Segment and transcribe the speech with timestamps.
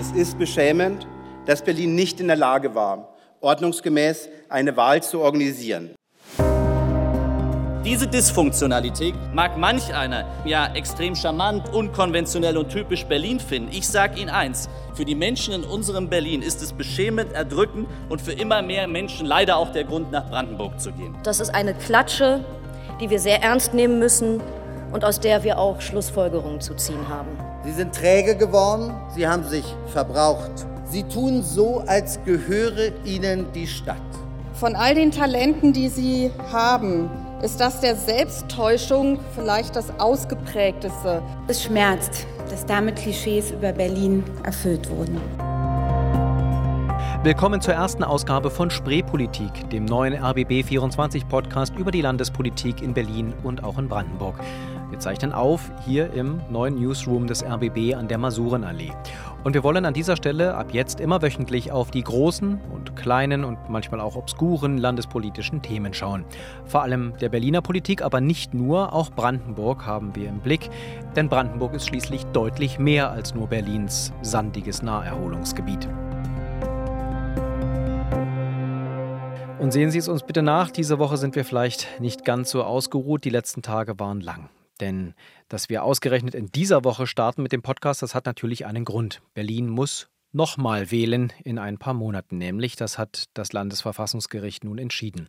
[0.00, 1.06] Es ist beschämend,
[1.44, 5.90] dass Berlin nicht in der Lage war, ordnungsgemäß eine Wahl zu organisieren.
[7.84, 13.68] Diese Dysfunktionalität mag manch einer ja extrem charmant, unkonventionell und typisch Berlin finden.
[13.72, 18.22] Ich sage Ihnen eins, für die Menschen in unserem Berlin ist es beschämend, erdrückend und
[18.22, 21.14] für immer mehr Menschen leider auch der Grund, nach Brandenburg zu gehen.
[21.24, 22.42] Das ist eine Klatsche,
[23.02, 24.40] die wir sehr ernst nehmen müssen
[24.92, 27.49] und aus der wir auch Schlussfolgerungen zu ziehen haben.
[27.62, 30.66] Sie sind träge geworden, sie haben sich verbraucht.
[30.86, 33.96] Sie tun so, als gehöre ihnen die Stadt.
[34.54, 37.10] Von all den Talenten, die sie haben,
[37.42, 41.22] ist das der Selbsttäuschung vielleicht das ausgeprägteste.
[41.48, 45.20] Es schmerzt, dass damit Klischees über Berlin erfüllt wurden.
[47.22, 53.34] Willkommen zur ersten Ausgabe von Spreepolitik, dem neuen RBB24 Podcast über die Landespolitik in Berlin
[53.42, 54.36] und auch in Brandenburg.
[54.90, 58.92] Wir zeichnen auf hier im neuen Newsroom des RBB an der Masurenallee.
[59.44, 63.44] Und wir wollen an dieser Stelle ab jetzt immer wöchentlich auf die großen und kleinen
[63.44, 66.24] und manchmal auch obskuren landespolitischen Themen schauen.
[66.66, 70.68] Vor allem der Berliner Politik, aber nicht nur, auch Brandenburg haben wir im Blick.
[71.16, 75.88] Denn Brandenburg ist schließlich deutlich mehr als nur Berlins sandiges Naherholungsgebiet.
[79.58, 82.64] Und sehen Sie es uns bitte nach, diese Woche sind wir vielleicht nicht ganz so
[82.64, 84.48] ausgeruht, die letzten Tage waren lang.
[84.80, 85.14] Denn
[85.48, 89.20] dass wir ausgerechnet in dieser Woche starten mit dem Podcast, das hat natürlich einen Grund.
[89.34, 95.28] Berlin muss nochmal wählen in ein paar Monaten, nämlich das hat das Landesverfassungsgericht nun entschieden.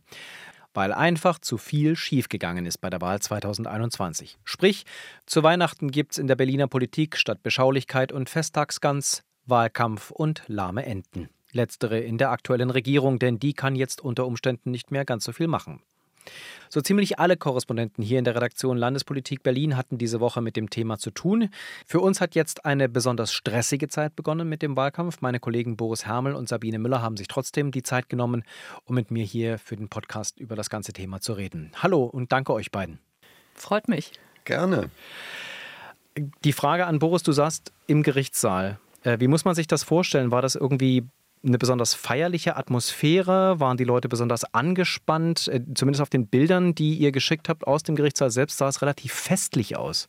[0.74, 4.38] Weil einfach zu viel schiefgegangen ist bei der Wahl 2021.
[4.44, 4.84] Sprich,
[5.26, 10.86] zu Weihnachten gibt es in der Berliner Politik statt Beschaulichkeit und Festtagsgans Wahlkampf und lahme
[10.86, 11.28] Enten.
[11.50, 15.32] Letztere in der aktuellen Regierung, denn die kann jetzt unter Umständen nicht mehr ganz so
[15.32, 15.82] viel machen.
[16.68, 20.70] So ziemlich alle Korrespondenten hier in der Redaktion Landespolitik Berlin hatten diese Woche mit dem
[20.70, 21.50] Thema zu tun.
[21.86, 25.20] Für uns hat jetzt eine besonders stressige Zeit begonnen mit dem Wahlkampf.
[25.20, 28.42] Meine Kollegen Boris Hermel und Sabine Müller haben sich trotzdem die Zeit genommen,
[28.84, 31.72] um mit mir hier für den Podcast über das ganze Thema zu reden.
[31.82, 32.98] Hallo und danke euch beiden.
[33.54, 34.12] Freut mich.
[34.44, 34.90] Gerne.
[36.44, 38.78] Die Frage an Boris, du saßt im Gerichtssaal.
[39.02, 40.30] Äh, wie muss man sich das vorstellen?
[40.30, 41.04] War das irgendwie
[41.44, 43.60] eine besonders feierliche Atmosphäre?
[43.60, 45.48] Waren die Leute besonders angespannt?
[45.48, 48.82] Äh, zumindest auf den Bildern, die ihr geschickt habt aus dem Gerichtssaal selbst, sah es
[48.82, 50.08] relativ festlich aus.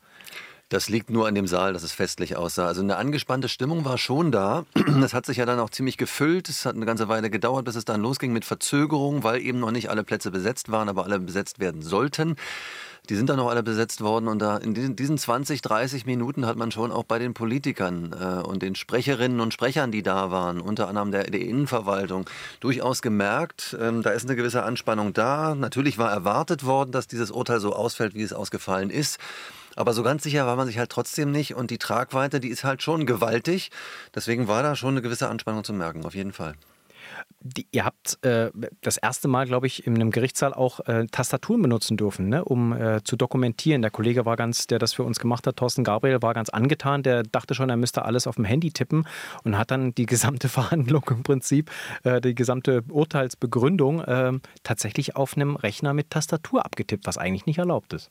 [0.70, 2.66] Das liegt nur an dem Saal, dass es festlich aussah.
[2.66, 4.66] Also eine angespannte Stimmung war schon da.
[5.02, 6.50] Das hat sich ja dann auch ziemlich gefüllt.
[6.50, 9.72] Es hat eine ganze Weile gedauert, bis es dann losging mit Verzögerung, weil eben noch
[9.72, 12.38] nicht alle Plätze besetzt waren, aber alle besetzt werden sollten.
[13.10, 16.46] Die sind dann noch alle besetzt worden und da in diesen, diesen 20, 30 Minuten
[16.46, 20.32] hat man schon auch bei den Politikern äh, und den Sprecherinnen und Sprechern, die da
[20.32, 22.30] waren, unter anderem der, der Innenverwaltung,
[22.62, 25.54] durchaus gemerkt, ähm, da ist eine gewisse Anspannung da.
[25.54, 29.20] Natürlich war erwartet worden, dass dieses Urteil so ausfällt, wie es ausgefallen ist.
[29.76, 32.64] Aber so ganz sicher war man sich halt trotzdem nicht und die Tragweite, die ist
[32.64, 33.70] halt schon gewaltig.
[34.16, 36.54] Deswegen war da schon eine gewisse Anspannung zu merken, auf jeden Fall.
[37.42, 38.52] Die, ihr habt äh,
[38.82, 42.74] das erste Mal, glaube ich, in einem Gerichtssaal auch äh, Tastaturen benutzen dürfen, ne, um
[42.74, 43.82] äh, zu dokumentieren.
[43.82, 47.04] Der Kollege war ganz, der das für uns gemacht hat, Thorsten Gabriel, war ganz angetan.
[47.04, 49.06] Der dachte schon, er müsste alles auf dem Handy tippen
[49.44, 51.70] und hat dann die gesamte Verhandlung im Prinzip,
[52.04, 57.58] äh, die gesamte Urteilsbegründung ähm, tatsächlich auf einem Rechner mit Tastatur abgetippt, was eigentlich nicht
[57.58, 58.10] erlaubt ist.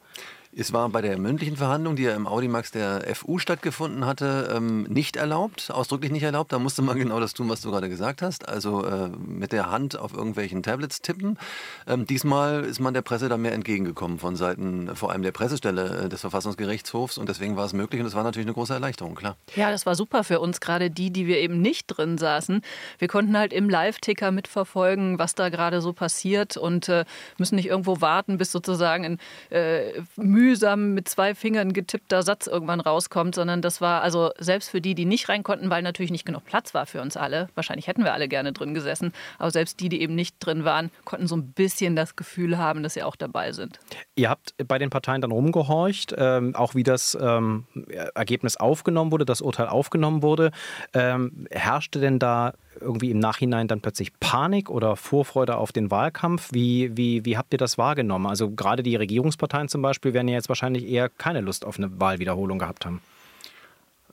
[0.55, 4.83] Es war bei der mündlichen Verhandlung, die ja im Audimax der FU stattgefunden hatte, ähm,
[4.83, 6.53] nicht erlaubt, ausdrücklich nicht erlaubt.
[6.53, 9.71] Da musste man genau das tun, was du gerade gesagt hast, also äh, mit der
[9.71, 11.39] Hand auf irgendwelchen Tablets tippen.
[11.87, 16.05] Ähm, diesmal ist man der Presse da mehr entgegengekommen von Seiten vor allem der Pressestelle
[16.05, 19.15] äh, des Verfassungsgerichtshofs und deswegen war es möglich und es war natürlich eine große Erleichterung,
[19.15, 19.39] klar.
[19.57, 22.61] Ja, das war super für uns, gerade die, die wir eben nicht drin saßen.
[22.99, 27.07] Wir konnten halt im Live-Ticker mitverfolgen, was da gerade so passiert und äh,
[27.39, 29.19] müssen nicht irgendwo warten, bis sozusagen ein
[29.49, 30.03] äh,
[30.43, 34.97] mühsam mit zwei Fingern getippter Satz irgendwann rauskommt, sondern das war also selbst für die,
[34.97, 37.49] die nicht rein konnten, weil natürlich nicht genug Platz war für uns alle.
[37.55, 40.91] Wahrscheinlich hätten wir alle gerne drin gesessen, aber selbst die, die eben nicht drin waren,
[41.05, 43.79] konnten so ein bisschen das Gefühl haben, dass sie auch dabei sind.
[44.17, 47.67] Ihr habt bei den Parteien dann rumgehorcht, ähm, auch wie das ähm,
[48.15, 50.51] Ergebnis aufgenommen wurde, das Urteil aufgenommen wurde.
[50.93, 56.51] Ähm, herrschte denn da irgendwie im Nachhinein dann plötzlich Panik oder Vorfreude auf den Wahlkampf?
[56.53, 58.27] Wie, wie, wie habt ihr das wahrgenommen?
[58.27, 62.01] Also gerade die Regierungsparteien zum Beispiel werden ja jetzt wahrscheinlich eher keine Lust auf eine
[62.01, 63.01] Wahlwiederholung gehabt haben.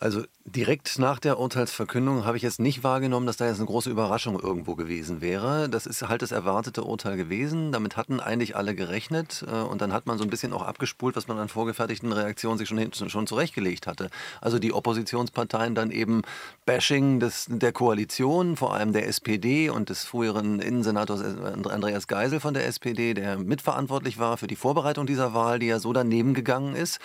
[0.01, 3.89] Also direkt nach der Urteilsverkündung habe ich jetzt nicht wahrgenommen, dass da jetzt eine große
[3.89, 5.67] Überraschung irgendwo gewesen wäre.
[5.67, 7.73] Das ist halt das erwartete Urteil gewesen.
[7.73, 9.45] Damit hatten eigentlich alle gerechnet.
[9.45, 12.57] Äh, und dann hat man so ein bisschen auch abgespult, was man an vorgefertigten Reaktionen
[12.57, 14.09] sich schon, schon zurechtgelegt hatte.
[14.39, 16.21] Also die Oppositionsparteien dann eben
[16.65, 21.21] Bashing des, der Koalition, vor allem der SPD und des früheren Innensenators
[21.67, 25.79] Andreas Geisel von der SPD, der mitverantwortlich war für die Vorbereitung dieser Wahl, die ja
[25.79, 26.99] so daneben gegangen ist.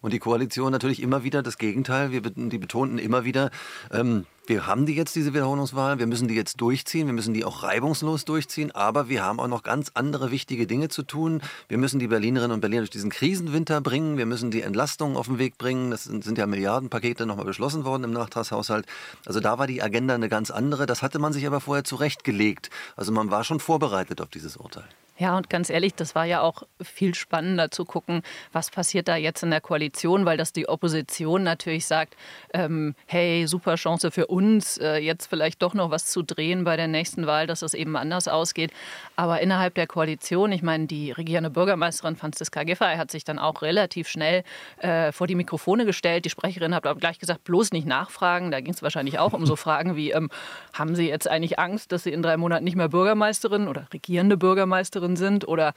[0.00, 2.12] Und die Koalition natürlich immer wieder das Gegenteil.
[2.12, 3.50] Wir, die betonten immer wieder,
[3.90, 7.44] ähm, wir haben die jetzt, diese Wiederholungswahl, wir müssen die jetzt durchziehen, wir müssen die
[7.44, 11.42] auch reibungslos durchziehen, aber wir haben auch noch ganz andere wichtige Dinge zu tun.
[11.68, 15.26] Wir müssen die Berlinerinnen und Berliner durch diesen Krisenwinter bringen, wir müssen die Entlastung auf
[15.26, 15.90] den Weg bringen.
[15.90, 18.86] Das sind ja Milliardenpakete nochmal beschlossen worden im Nachtragshaushalt.
[19.26, 20.86] Also da war die Agenda eine ganz andere.
[20.86, 22.70] Das hatte man sich aber vorher zurechtgelegt.
[22.96, 24.88] Also man war schon vorbereitet auf dieses Urteil.
[25.18, 28.22] Ja, und ganz ehrlich, das war ja auch viel spannender zu gucken,
[28.52, 32.16] was passiert da jetzt in der Koalition, weil das die Opposition natürlich sagt,
[32.54, 36.76] ähm, hey, super Chance für uns, äh, jetzt vielleicht doch noch was zu drehen bei
[36.76, 38.70] der nächsten Wahl, dass es eben anders ausgeht.
[39.16, 43.62] Aber innerhalb der Koalition, ich meine, die regierende Bürgermeisterin Franziska Giffey hat sich dann auch
[43.62, 44.44] relativ schnell
[44.78, 46.26] äh, vor die Mikrofone gestellt.
[46.26, 48.52] Die Sprecherin hat aber gleich gesagt, bloß nicht nachfragen.
[48.52, 50.30] Da ging es wahrscheinlich auch um so Fragen wie, ähm,
[50.72, 54.36] haben Sie jetzt eigentlich Angst, dass Sie in drei Monaten nicht mehr Bürgermeisterin oder regierende
[54.36, 55.74] Bürgermeisterin Bundeskanzlerin sind oder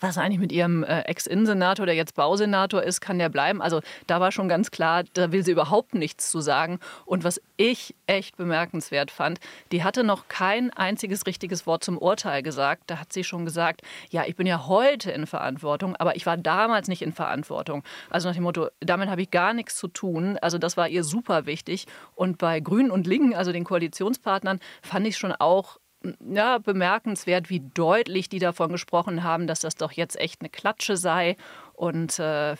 [0.00, 3.62] was eigentlich mit ihrem äh, Ex-Innensenator, der jetzt Bausenator ist, kann der bleiben?
[3.62, 6.78] Also da war schon ganz klar, da will sie überhaupt nichts zu sagen.
[7.06, 9.38] Und was ich echt bemerkenswert fand,
[9.72, 12.82] die hatte noch kein einziges richtiges Wort zum Urteil gesagt.
[12.88, 13.80] Da hat sie schon gesagt,
[14.10, 17.82] ja, ich bin ja heute in Verantwortung, aber ich war damals nicht in Verantwortung.
[18.10, 20.36] Also nach dem Motto, damit habe ich gar nichts zu tun.
[20.42, 21.86] Also das war ihr super wichtig.
[22.14, 25.78] Und bei Grünen und Linken, also den Koalitionspartnern, fand ich schon auch
[26.20, 30.96] ja, bemerkenswert, wie deutlich die davon gesprochen haben, dass das doch jetzt echt eine Klatsche
[30.96, 31.36] sei.
[31.74, 32.56] Und äh,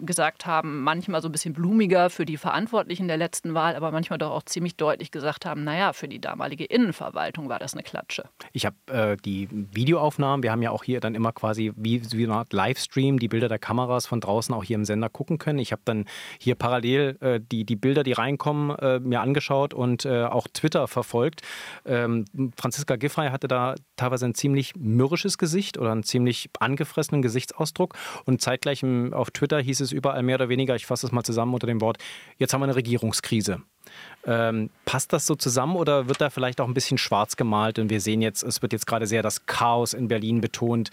[0.00, 4.18] gesagt haben, manchmal so ein bisschen blumiger für die Verantwortlichen der letzten Wahl, aber manchmal
[4.18, 8.24] doch auch ziemlich deutlich gesagt haben, naja, für die damalige Innenverwaltung war das eine Klatsche.
[8.52, 12.24] Ich habe äh, die Videoaufnahmen, wir haben ja auch hier dann immer quasi wie, wie
[12.24, 15.58] eine Art Livestream die Bilder der Kameras von draußen auch hier im Sender gucken können.
[15.58, 16.06] Ich habe dann
[16.38, 20.88] hier parallel äh, die, die Bilder, die reinkommen, äh, mir angeschaut und äh, auch Twitter
[20.88, 21.42] verfolgt.
[21.84, 22.24] Ähm,
[22.56, 27.94] Franziska Giffey hatte da teilweise ein ziemlich mürrisches Gesicht oder einen ziemlich angefressenen Gesichtsausdruck
[28.24, 31.22] und zeitgleich auf Twitter Twitter hieß es überall mehr oder weniger, ich fasse es mal
[31.24, 31.98] zusammen unter dem Wort,
[32.38, 33.62] jetzt haben wir eine Regierungskrise.
[34.24, 37.78] Ähm, passt das so zusammen oder wird da vielleicht auch ein bisschen schwarz gemalt?
[37.78, 40.90] Und wir sehen jetzt, es wird jetzt gerade sehr das Chaos in Berlin betont,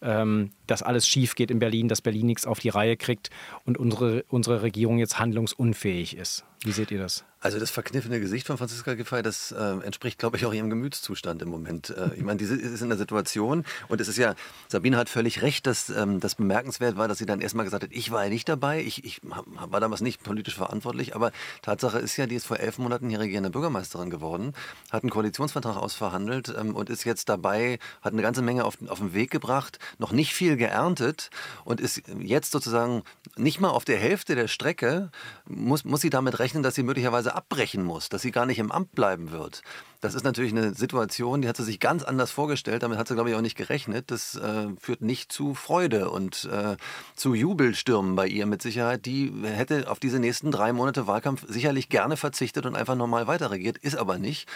[0.00, 3.30] ähm, dass alles schief geht in Berlin, dass Berlin nichts auf die Reihe kriegt
[3.64, 6.44] und unsere, unsere Regierung jetzt handlungsunfähig ist.
[6.64, 7.24] Wie seht ihr das?
[7.40, 11.42] Also das verkniffene Gesicht von Franziska Giffey, das äh, entspricht, glaube ich, auch ihrem Gemütszustand
[11.42, 11.90] im Moment.
[11.90, 14.36] Äh, ich meine, die ist in der Situation und es ist ja,
[14.68, 17.90] Sabine hat völlig recht, dass ähm, das bemerkenswert war, dass sie dann erstmal gesagt hat,
[17.92, 22.16] ich war ja nicht dabei, ich, ich war damals nicht politisch verantwortlich, aber Tatsache ist
[22.16, 24.54] ja, die ist vor elf Monaten hier regierende Bürgermeisterin geworden,
[24.90, 28.98] hat einen Koalitionsvertrag ausverhandelt ähm, und ist jetzt dabei, hat eine ganze Menge auf, auf
[28.98, 31.30] den Weg gebracht, noch nicht viel geerntet
[31.64, 33.02] und ist jetzt sozusagen
[33.36, 35.10] nicht mal auf der Hälfte der Strecke,
[35.46, 38.72] muss, muss sie damit rechnen, dass sie möglicherweise abbrechen muss, dass sie gar nicht im
[38.72, 39.62] Amt bleiben wird.
[40.02, 42.82] Das ist natürlich eine Situation, die hat sie sich ganz anders vorgestellt.
[42.82, 44.10] Damit hat sie, glaube ich, auch nicht gerechnet.
[44.10, 46.76] Das äh, führt nicht zu Freude und äh,
[47.14, 49.06] zu Jubelstürmen bei ihr mit Sicherheit.
[49.06, 53.78] Die hätte auf diese nächsten drei Monate Wahlkampf sicherlich gerne verzichtet und einfach normal weiterregiert,
[53.78, 54.48] ist aber nicht.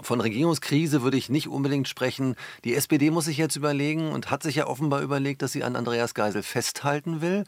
[0.00, 2.36] Von Regierungskrise würde ich nicht unbedingt sprechen.
[2.62, 5.74] Die SPD muss sich jetzt überlegen und hat sich ja offenbar überlegt, dass sie an
[5.74, 7.42] Andreas Geisel festhalten will.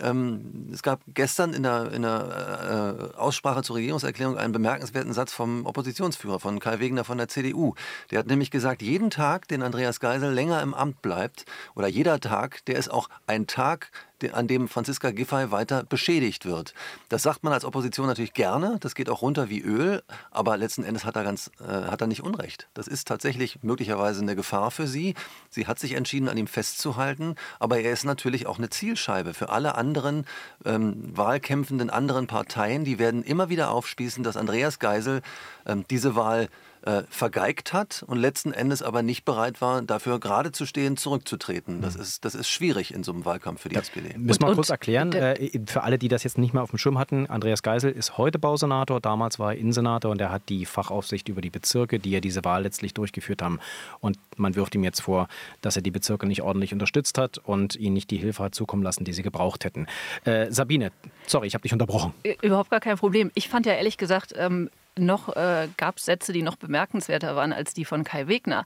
[0.00, 5.32] Ähm, es gab gestern in der, in der äh, Aussprache zur Regierungserklärung einen bemerkenswerten Satz
[5.32, 7.74] vom Oppositionsführer, von Kai Wegener von der CDU.
[8.10, 11.44] Der hat nämlich gesagt, jeden Tag, den Andreas Geisel länger im Amt bleibt,
[11.74, 13.90] oder jeder Tag, der ist auch ein Tag,
[14.32, 16.74] an dem Franziska Giffey weiter beschädigt wird.
[17.08, 20.84] Das sagt man als Opposition natürlich gerne, das geht auch runter wie Öl, aber letzten
[20.84, 22.68] Endes hat er, ganz, äh, hat er nicht Unrecht.
[22.74, 25.14] Das ist tatsächlich möglicherweise eine Gefahr für sie.
[25.50, 29.48] Sie hat sich entschieden, an ihm festzuhalten, aber er ist natürlich auch eine Zielscheibe für
[29.50, 30.24] alle anderen
[30.64, 32.84] ähm, wahlkämpfenden anderen Parteien.
[32.84, 35.22] Die werden immer wieder aufspießen, dass Andreas Geisel
[35.66, 36.48] ähm, diese Wahl
[36.84, 41.80] äh, vergeigt hat und letzten Endes aber nicht bereit war, dafür gerade zu stehen, zurückzutreten.
[41.80, 42.02] Das, mhm.
[42.02, 44.16] ist, das ist schwierig in so einem Wahlkampf für die ja, SPD.
[44.18, 46.78] Müssen wir mal kurz erklären, äh, für alle, die das jetzt nicht mehr auf dem
[46.78, 50.66] Schirm hatten, Andreas Geisel ist heute Bausenator, damals war er Innensenator und er hat die
[50.66, 53.60] Fachaufsicht über die Bezirke, die ja diese Wahl letztlich durchgeführt haben.
[54.00, 55.28] Und man wirft ihm jetzt vor,
[55.62, 58.82] dass er die Bezirke nicht ordentlich unterstützt hat und ihnen nicht die Hilfe hat zukommen
[58.82, 59.86] lassen, die sie gebraucht hätten.
[60.24, 60.92] Äh, Sabine,
[61.26, 62.12] sorry, ich habe dich unterbrochen.
[62.42, 63.30] Überhaupt gar kein Problem.
[63.34, 67.52] Ich fand ja ehrlich gesagt, ähm, noch äh, gab es Sätze, die noch bemerkenswerter waren
[67.52, 68.64] als die von Kai Wegner.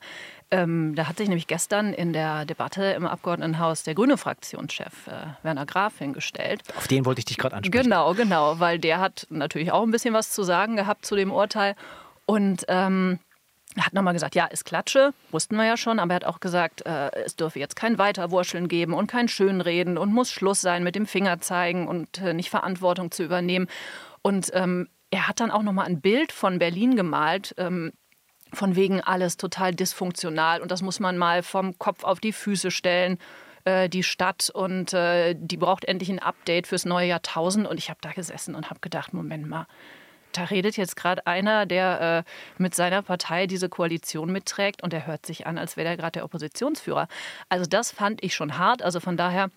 [0.51, 5.13] Ähm, da hat sich nämlich gestern in der Debatte im Abgeordnetenhaus der grüne Fraktionschef äh,
[5.43, 6.63] Werner Graf hingestellt.
[6.77, 7.85] Auf den wollte ich dich gerade ansprechen.
[7.85, 11.33] Genau, genau, weil der hat natürlich auch ein bisschen was zu sagen gehabt zu dem
[11.33, 11.75] Urteil.
[12.27, 13.19] Und ähm,
[13.79, 16.85] hat nochmal gesagt, ja, ist Klatsche, wussten wir ja schon, aber er hat auch gesagt,
[16.87, 20.95] äh, es dürfe jetzt kein Weiterwurscheln geben und kein Schönreden und muss Schluss sein mit
[20.95, 23.69] dem Finger zeigen und äh, nicht Verantwortung zu übernehmen.
[24.23, 27.55] Und ähm, er hat dann auch noch mal ein Bild von Berlin gemalt.
[27.59, 27.93] Ähm,
[28.53, 32.71] von wegen alles total dysfunktional und das muss man mal vom Kopf auf die Füße
[32.71, 33.19] stellen.
[33.69, 37.67] äh, die Stadt und äh, die braucht endlich ein Update fürs neue Jahrtausend.
[37.67, 39.67] Und ich habe da gesessen und habe gedacht, Moment mal,
[40.33, 45.07] da redet jetzt gerade einer, der äh, mit seiner Partei diese Koalition mitträgt und der
[45.07, 47.09] hört sich an, als wäre er gerade der Oppositionsführer.
[47.49, 48.83] Also das fand ich schon hart.
[48.83, 49.51] Also von daher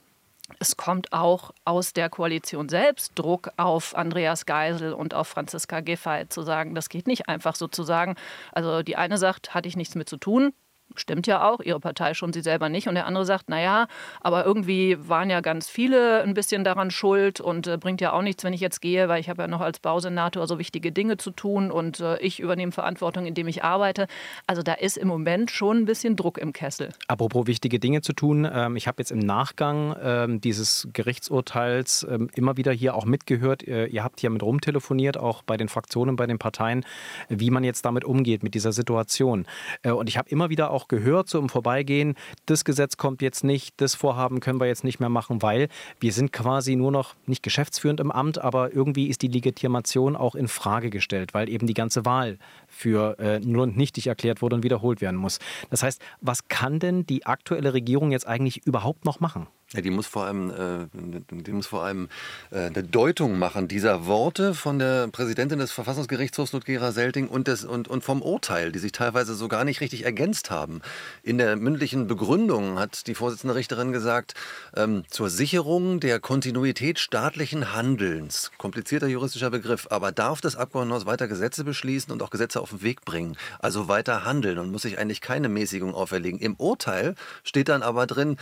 [0.60, 6.28] es kommt auch aus der Koalition selbst Druck auf Andreas Geisel und auf Franziska Giffey
[6.30, 8.16] zu sagen, das geht nicht einfach so zu sagen.
[8.52, 10.54] Also die eine sagt, hatte ich nichts mit zu tun,
[10.96, 12.88] Stimmt ja auch, ihre Partei schon, sie selber nicht.
[12.88, 13.88] Und der andere sagt, naja,
[14.22, 18.22] aber irgendwie waren ja ganz viele ein bisschen daran schuld und äh, bringt ja auch
[18.22, 21.18] nichts, wenn ich jetzt gehe, weil ich habe ja noch als Bausenator so wichtige Dinge
[21.18, 24.08] zu tun und äh, ich übernehme Verantwortung, indem ich arbeite.
[24.48, 26.90] Also da ist im Moment schon ein bisschen Druck im Kessel.
[27.08, 32.30] Apropos wichtige Dinge zu tun, ähm, ich habe jetzt im Nachgang ähm, dieses Gerichtsurteils ähm,
[32.36, 36.16] immer wieder hier auch mitgehört, äh, ihr habt hier mit rumtelefoniert, auch bei den Fraktionen,
[36.16, 36.86] bei den Parteien,
[37.30, 39.46] wie man jetzt damit umgeht, mit dieser Situation.
[39.84, 43.22] Äh, und ich habe immer wieder auch auch gehört, so im Vorbeigehen, das Gesetz kommt
[43.22, 45.68] jetzt nicht, das Vorhaben können wir jetzt nicht mehr machen, weil
[46.00, 50.36] wir sind quasi nur noch nicht geschäftsführend im Amt, aber irgendwie ist die Legitimation auch
[50.36, 54.56] in Frage gestellt, weil eben die ganze Wahl für äh, null und nichtig erklärt wurde
[54.56, 55.40] und wiederholt werden muss.
[55.70, 59.48] Das heißt, was kann denn die aktuelle Regierung jetzt eigentlich überhaupt noch machen?
[59.74, 60.88] Ja, die muss vor allem, äh,
[61.32, 62.10] die muss vor allem
[62.52, 67.64] äh, eine Deutung machen dieser Worte von der Präsidentin des Verfassungsgerichtshofs Ludgera Selting und, des,
[67.64, 70.82] und, und vom Urteil, die sich teilweise so gar nicht richtig ergänzt haben.
[71.24, 74.34] In der mündlichen Begründung hat die Vorsitzende Richterin gesagt,
[74.76, 81.30] ähm, zur Sicherung der Kontinuität staatlichen Handelns, komplizierter juristischer Begriff, aber darf das Abgeordnetenhaus weiter
[81.30, 85.00] Gesetze beschließen und auch Gesetze auf den Weg bringen, also weiter handeln und muss sich
[85.00, 86.42] eigentlich keine Mäßigung auferlegen.
[86.42, 88.36] Im Urteil steht dann aber drin,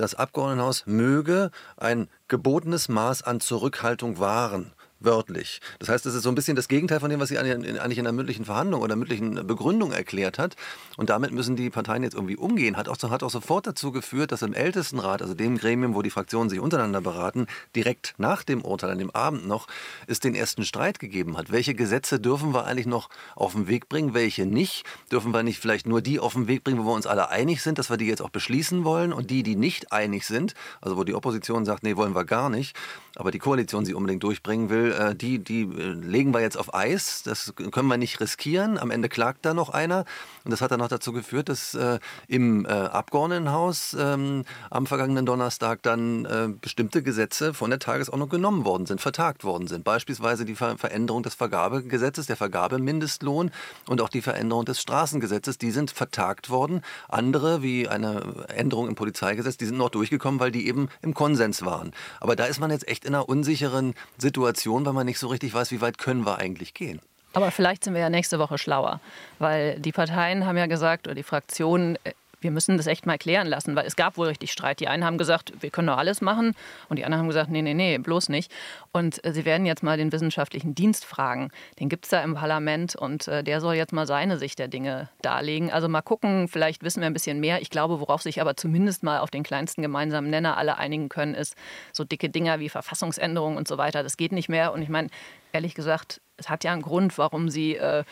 [0.00, 5.60] das Abgeordnetenhaus möge ein gebotenes Maß an Zurückhaltung wahren wörtlich.
[5.78, 8.04] Das heißt, es ist so ein bisschen das Gegenteil von dem, was sie eigentlich in
[8.04, 10.56] der mündlichen Verhandlung oder mündlichen Begründung erklärt hat.
[10.96, 12.76] Und damit müssen die Parteien jetzt irgendwie umgehen.
[12.76, 16.10] Hat auch, hat auch sofort dazu geführt, dass im Ältestenrat, also dem Gremium, wo die
[16.10, 19.66] Fraktionen sich untereinander beraten, direkt nach dem Urteil, an dem Abend noch,
[20.06, 21.50] es den ersten Streit gegeben hat.
[21.50, 24.84] Welche Gesetze dürfen wir eigentlich noch auf den Weg bringen, welche nicht?
[25.10, 27.62] Dürfen wir nicht vielleicht nur die auf den Weg bringen, wo wir uns alle einig
[27.62, 30.96] sind, dass wir die jetzt auch beschließen wollen und die, die nicht einig sind, also
[30.96, 32.76] wo die Opposition sagt, nee, wollen wir gar nicht,
[33.16, 36.74] aber die Koalition sie unbedingt durchbringen will, äh, die, die äh, legen wir jetzt auf
[36.74, 38.78] Eis, das können wir nicht riskieren.
[38.78, 40.04] Am Ende klagt da noch einer.
[40.44, 45.82] Und das hat dann noch dazu geführt, dass äh, im Abgeordnetenhaus ähm, am vergangenen Donnerstag
[45.82, 49.84] dann bestimmte Gesetze von der Tagesordnung genommen worden sind, vertagt worden sind.
[49.84, 53.50] Beispielsweise die Ver Veränderung des Vergabegesetzes, der Vergabemindestlohn
[53.86, 56.82] und auch die Veränderung des Straßengesetzes, die sind vertagt worden.
[57.08, 61.64] Andere, wie eine Änderung im Polizeigesetz, die sind noch durchgekommen, weil die eben im Konsens
[61.64, 61.92] waren.
[62.20, 65.54] Aber da ist man jetzt echt in einer unsicheren Situation, weil man nicht so richtig
[65.54, 67.00] weiß, wie weit können wir eigentlich gehen.
[67.32, 69.00] Aber vielleicht sind wir ja nächste Woche schlauer,
[69.38, 73.18] weil die Parteien haben ja gesagt, oder die Fraktionen, äh, wir müssen das echt mal
[73.18, 74.80] klären lassen, weil es gab wohl richtig Streit.
[74.80, 76.54] Die einen haben gesagt, wir können doch alles machen
[76.88, 78.50] und die anderen haben gesagt, nee, nee, nee, bloß nicht.
[78.92, 81.50] Und äh, sie werden jetzt mal den wissenschaftlichen Dienst fragen.
[81.78, 84.68] Den gibt es da im Parlament und äh, der soll jetzt mal seine Sicht der
[84.68, 85.70] Dinge darlegen.
[85.70, 87.62] Also mal gucken, vielleicht wissen wir ein bisschen mehr.
[87.62, 91.34] Ich glaube, worauf sich aber zumindest mal auf den kleinsten gemeinsamen Nenner alle einigen können,
[91.34, 91.54] ist
[91.92, 94.02] so dicke Dinger wie Verfassungsänderungen und so weiter.
[94.02, 94.72] Das geht nicht mehr.
[94.72, 95.08] Und ich meine,
[95.52, 98.04] ehrlich gesagt, es hat ja einen Grund, warum sie äh,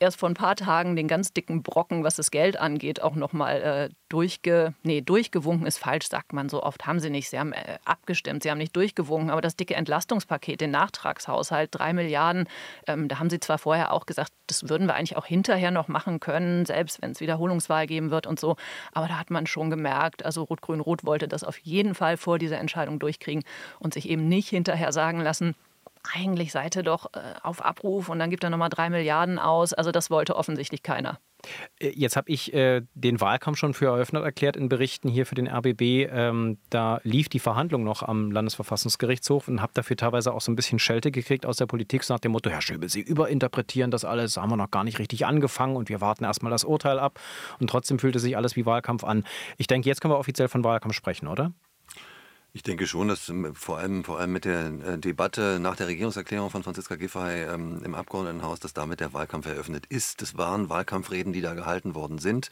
[0.00, 3.62] erst vor ein paar Tagen den ganz dicken Brocken, was das Geld angeht, auch nochmal
[3.62, 5.66] äh, durchge, nee, durchgewunken.
[5.66, 7.30] Ist falsch, sagt man so oft, haben sie nicht.
[7.30, 11.92] Sie haben äh, abgestimmt, sie haben nicht durchgewunken, aber das dicke Entlastungspaket, den Nachtragshaushalt, drei
[11.92, 12.48] Milliarden,
[12.86, 15.88] ähm, da haben sie zwar vorher auch gesagt, das würden wir eigentlich auch hinterher noch
[15.88, 18.56] machen können, selbst wenn es Wiederholungswahl geben wird und so,
[18.92, 22.58] aber da hat man schon gemerkt, also Rot-Grün-Rot wollte das auf jeden Fall vor dieser
[22.58, 23.44] Entscheidung durchkriegen
[23.78, 25.54] und sich eben nicht hinterher sagen lassen,
[26.14, 29.72] eigentlich seid ihr doch äh, auf Abruf und dann gibt er nochmal drei Milliarden aus.
[29.72, 31.18] Also das wollte offensichtlich keiner.
[31.78, 35.34] Äh, jetzt habe ich äh, den Wahlkampf schon für eröffnet erklärt in Berichten hier für
[35.34, 36.08] den RBB.
[36.10, 40.56] Ähm, da lief die Verhandlung noch am Landesverfassungsgerichtshof und habe dafür teilweise auch so ein
[40.56, 44.04] bisschen Schelte gekriegt aus der Politik, so nach dem Motto, Herr Schöbel, Sie überinterpretieren das
[44.04, 47.20] alles, haben wir noch gar nicht richtig angefangen und wir warten erstmal das Urteil ab.
[47.60, 49.24] Und trotzdem fühlte sich alles wie Wahlkampf an.
[49.58, 51.52] Ich denke, jetzt können wir offiziell von Wahlkampf sprechen, oder?
[52.52, 55.86] Ich denke schon, dass ähm, vor allem, vor allem mit der äh, Debatte nach der
[55.86, 60.20] Regierungserklärung von Franziska Giffey ähm, im Abgeordnetenhaus, dass damit der Wahlkampf eröffnet ist.
[60.20, 62.50] Das waren Wahlkampfreden, die da gehalten worden sind.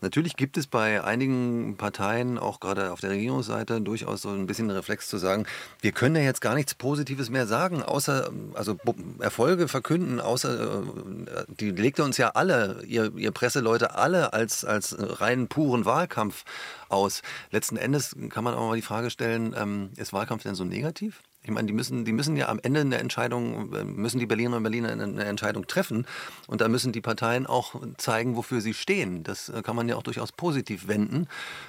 [0.00, 4.70] Natürlich gibt es bei einigen Parteien, auch gerade auf der Regierungsseite, durchaus so ein bisschen
[4.70, 5.44] Reflex zu sagen,
[5.82, 8.78] wir können ja jetzt gar nichts Positives mehr sagen, außer, also
[9.18, 14.96] Erfolge verkünden, außer, äh, die legte uns ja alle, ihr, ihr Presseleute alle als, als
[15.20, 16.44] rein puren Wahlkampf
[16.88, 17.22] aus.
[17.50, 21.22] Letzten Endes kann man auch mal die Frage stellen, ähm, ist Wahlkampf denn so negativ?
[21.46, 24.56] Ich meine, die müssen, die müssen ja am Ende eine Entscheidung, äh, müssen die Berlinerinnen
[24.56, 26.06] und Berliner eine Entscheidung treffen.
[26.46, 29.24] Und da müssen die Parteien auch zeigen, wofür sie stehen.
[29.24, 31.28] Das äh, kann man ja auch durchaus positiv wenden.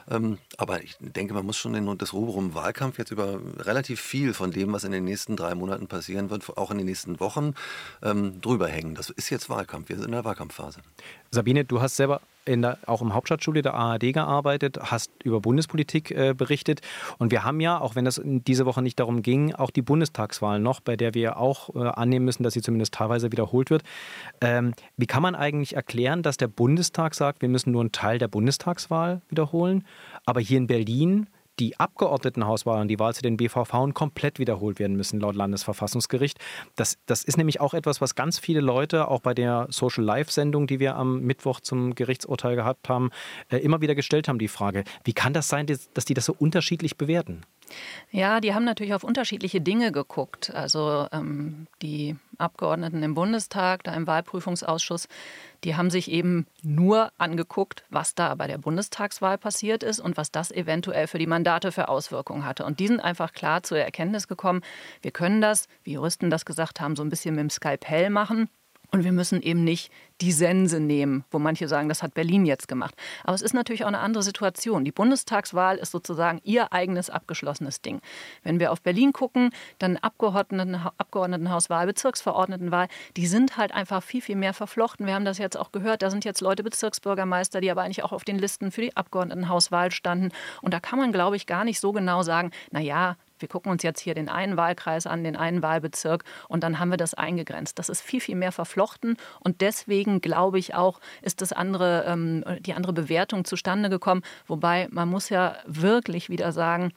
[0.10, 4.34] Ähm, aber ich denke, man muss schon den, das Rubrum Wahlkampf jetzt über relativ viel
[4.34, 7.54] von dem, was in den nächsten drei Monaten passieren wird, auch in den nächsten Wochen,
[8.02, 8.96] ähm, drüber hängen.
[8.96, 9.90] Das ist jetzt Wahlkampf.
[9.90, 10.80] Wir sind in der Wahlkampfphase.
[11.32, 16.34] Sabine, du hast selber der, auch im Hauptstadtschule der ARD gearbeitet, hast über Bundespolitik äh,
[16.36, 16.82] berichtet.
[17.18, 20.60] Und wir haben ja, auch wenn das diese Woche nicht darum ging, auch die Bundestagswahl
[20.60, 23.84] noch, bei der wir auch äh, annehmen müssen, dass sie zumindest teilweise wiederholt wird.
[24.42, 28.20] Ähm, wie kann man eigentlich erklären, dass der Bundestag sagt, wir müssen nur einen Teil
[28.20, 29.86] der Bundestagswahl wiederholen,
[30.26, 31.28] aber hier in Berlin
[31.60, 36.40] die Abgeordnetenhauswahlen, die Wahl zu den BVV komplett wiederholt werden müssen, laut Landesverfassungsgericht.
[36.76, 40.68] Das, das ist nämlich auch etwas, was ganz viele Leute, auch bei der Social Life-Sendung,
[40.68, 43.12] die wir am Mittwoch zum Gerichtsurteil gehabt haben,
[43.50, 46.36] äh, immer wieder gestellt haben, die Frage, wie kann das sein, dass die das so
[46.38, 47.42] unterschiedlich bewerten?
[48.12, 50.54] Ja, die haben natürlich auf unterschiedliche Dinge geguckt.
[50.54, 55.08] Also ähm, die Abgeordneten im Bundestag, da im Wahlprüfungsausschuss,
[55.64, 60.32] die haben sich eben nur angeguckt, was da bei der Bundestagswahl passiert ist und was
[60.32, 62.66] das eventuell für die Mandate für Auswirkungen hatte.
[62.66, 64.62] Und die sind einfach klar zur Erkenntnis gekommen,
[65.02, 68.50] wir können das, wie Juristen das gesagt haben, so ein bisschen mit dem Skalpell machen.
[68.96, 72.70] Und wir müssen eben nicht die Sense nehmen, wo manche sagen, das hat Berlin jetzt
[72.70, 72.96] gemacht.
[73.26, 74.86] Aber es ist natürlich auch eine andere Situation.
[74.86, 78.00] Die Bundestagswahl ist sozusagen ihr eigenes abgeschlossenes Ding.
[78.44, 79.50] Wenn wir auf Berlin gucken,
[79.80, 82.88] dann Abgeordneten, Abgeordnetenhaus, Bezirksverordnetenwahl,
[83.18, 85.06] die sind halt einfach viel, viel mehr verflochten.
[85.08, 86.02] Wir haben das jetzt auch gehört.
[86.02, 89.92] Da sind jetzt Leute Bezirksbürgermeister, die aber eigentlich auch auf den Listen für die Abgeordnetenhauswahl
[89.92, 90.32] standen.
[90.62, 93.72] Und da kann man, glaube ich, gar nicht so genau sagen, na ja, wir gucken
[93.72, 97.14] uns jetzt hier den einen Wahlkreis an, den einen Wahlbezirk und dann haben wir das
[97.14, 97.80] eingegrenzt.
[97.80, 102.44] Das ist viel, viel mehr verflochten und deswegen glaube ich auch, ist das andere, ähm,
[102.60, 104.22] die andere Bewertung zustande gekommen.
[104.48, 106.92] Wobei man muss ja wirklich wieder sagen,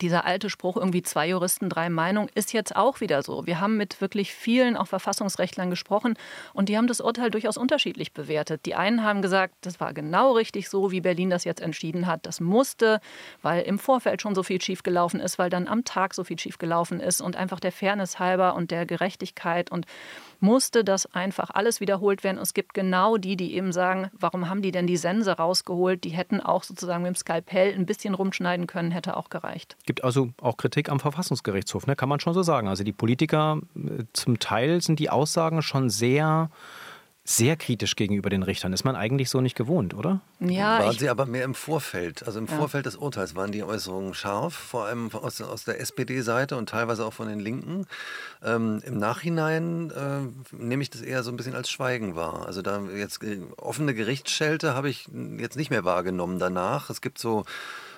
[0.00, 3.46] dieser alte Spruch, irgendwie zwei Juristen, drei Meinungen, ist jetzt auch wieder so.
[3.46, 6.14] Wir haben mit wirklich vielen, auch Verfassungsrechtlern gesprochen
[6.52, 8.66] und die haben das Urteil durchaus unterschiedlich bewertet.
[8.66, 12.24] Die einen haben gesagt, das war genau richtig so, wie Berlin das jetzt entschieden hat.
[12.26, 13.00] Das musste,
[13.42, 17.00] weil im Vorfeld schon so viel schiefgelaufen ist, weil dann am Tag so viel schiefgelaufen
[17.00, 19.86] ist und einfach der Fairness halber und der Gerechtigkeit und
[20.40, 22.38] musste das einfach alles wiederholt werden.
[22.38, 26.04] Und es gibt genau die, die eben sagen, warum haben die denn die Sense rausgeholt?
[26.04, 29.76] Die hätten auch sozusagen mit dem Skalpell ein bisschen rumschneiden können, hätte auch gereicht.
[29.86, 31.96] Gibt also auch Kritik am Verfassungsgerichtshof, ne?
[31.96, 32.68] kann man schon so sagen.
[32.68, 36.50] Also die Politiker, äh, zum Teil sind die Aussagen schon sehr
[37.30, 38.72] sehr kritisch gegenüber den Richtern.
[38.72, 40.20] Ist man eigentlich so nicht gewohnt, oder?
[40.40, 40.80] Ja.
[40.80, 42.26] Waren sie aber mehr im Vorfeld.
[42.26, 42.56] Also im ja.
[42.56, 47.04] Vorfeld des Urteils waren die Äußerungen scharf, vor allem aus, aus der SPD-Seite und teilweise
[47.04, 47.86] auch von den Linken.
[48.42, 52.46] Ähm, Im Nachhinein äh, nehme ich das eher so ein bisschen als Schweigen wahr.
[52.46, 55.06] Also da jetzt äh, offene Gerichtsschelte habe ich
[55.38, 56.90] jetzt nicht mehr wahrgenommen danach.
[56.90, 57.44] Es gibt so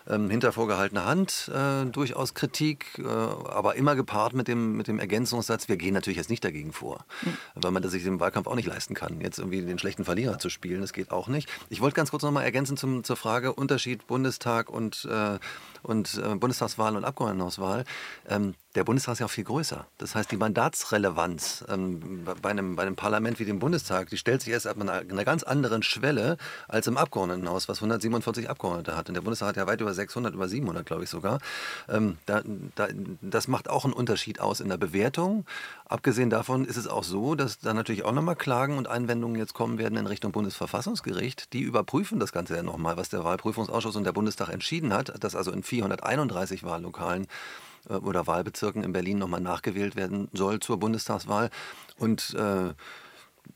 [0.09, 4.99] ähm, hinter vorgehaltener Hand äh, durchaus Kritik, äh, aber immer gepaart mit dem, mit dem
[4.99, 7.37] Ergänzungssatz, wir gehen natürlich jetzt nicht dagegen vor, mhm.
[7.55, 10.39] weil man das sich im Wahlkampf auch nicht leisten kann, jetzt irgendwie den schlechten Verlierer
[10.39, 11.49] zu spielen, das geht auch nicht.
[11.69, 15.39] Ich wollte ganz kurz nochmal ergänzen zum, zur Frage Unterschied Bundestag und, äh,
[15.83, 17.85] und äh, Bundestagswahl und Abgeordnetenhauswahl.
[18.29, 19.87] Ähm, der Bundestag ist ja auch viel größer.
[19.99, 24.41] Das heißt, die Mandatsrelevanz ähm, bei, einem, bei einem Parlament wie dem Bundestag, die stellt
[24.41, 29.09] sich erst ab einer, einer ganz anderen Schwelle als im Abgeordnetenhaus, was 147 Abgeordnete hat.
[29.09, 31.39] Und der Bundestag hat ja weit über 600, über 700, glaube ich sogar.
[31.89, 32.43] Ähm, da,
[32.75, 32.89] da,
[33.21, 35.45] das macht auch einen Unterschied aus in der Bewertung.
[35.85, 39.53] Abgesehen davon ist es auch so, dass da natürlich auch nochmal Klagen und Einwendungen jetzt
[39.53, 41.53] kommen werden in Richtung Bundesverfassungsgericht.
[41.53, 45.37] Die überprüfen das Ganze ja nochmal, was der Wahlprüfungsausschuss und der Bundestag entschieden hat, dass
[45.37, 47.27] also in 431 Wahllokalen
[47.89, 51.51] oder Wahlbezirken in Berlin nochmal nachgewählt werden soll zur Bundestagswahl.
[51.99, 52.75] Und äh,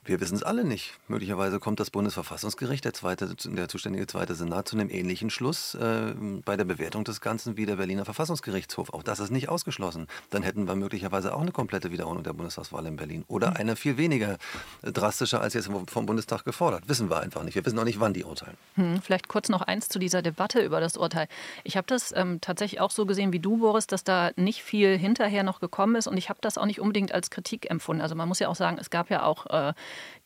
[0.06, 0.94] wir wissen es alle nicht.
[1.08, 6.14] Möglicherweise kommt das Bundesverfassungsgericht, der, zweite, der zuständige zweite Senat, zu einem ähnlichen Schluss äh,
[6.44, 8.92] bei der Bewertung des Ganzen wie der Berliner Verfassungsgerichtshof.
[8.92, 10.06] Auch das ist nicht ausgeschlossen.
[10.30, 13.24] Dann hätten wir möglicherweise auch eine komplette Wiederholung der Bundestagswahl in Berlin.
[13.28, 13.56] Oder hm.
[13.56, 14.38] eine viel weniger
[14.82, 16.88] drastische als jetzt vom Bundestag gefordert.
[16.88, 17.54] Wissen wir einfach nicht.
[17.54, 18.56] Wir wissen auch nicht, wann die urteilen.
[18.74, 21.28] Hm, vielleicht kurz noch eins zu dieser Debatte über das Urteil.
[21.64, 24.96] Ich habe das ähm, tatsächlich auch so gesehen wie du, Boris, dass da nicht viel
[24.96, 26.06] hinterher noch gekommen ist.
[26.06, 28.02] Und ich habe das auch nicht unbedingt als Kritik empfunden.
[28.02, 29.72] Also man muss ja auch sagen, es gab ja auch äh,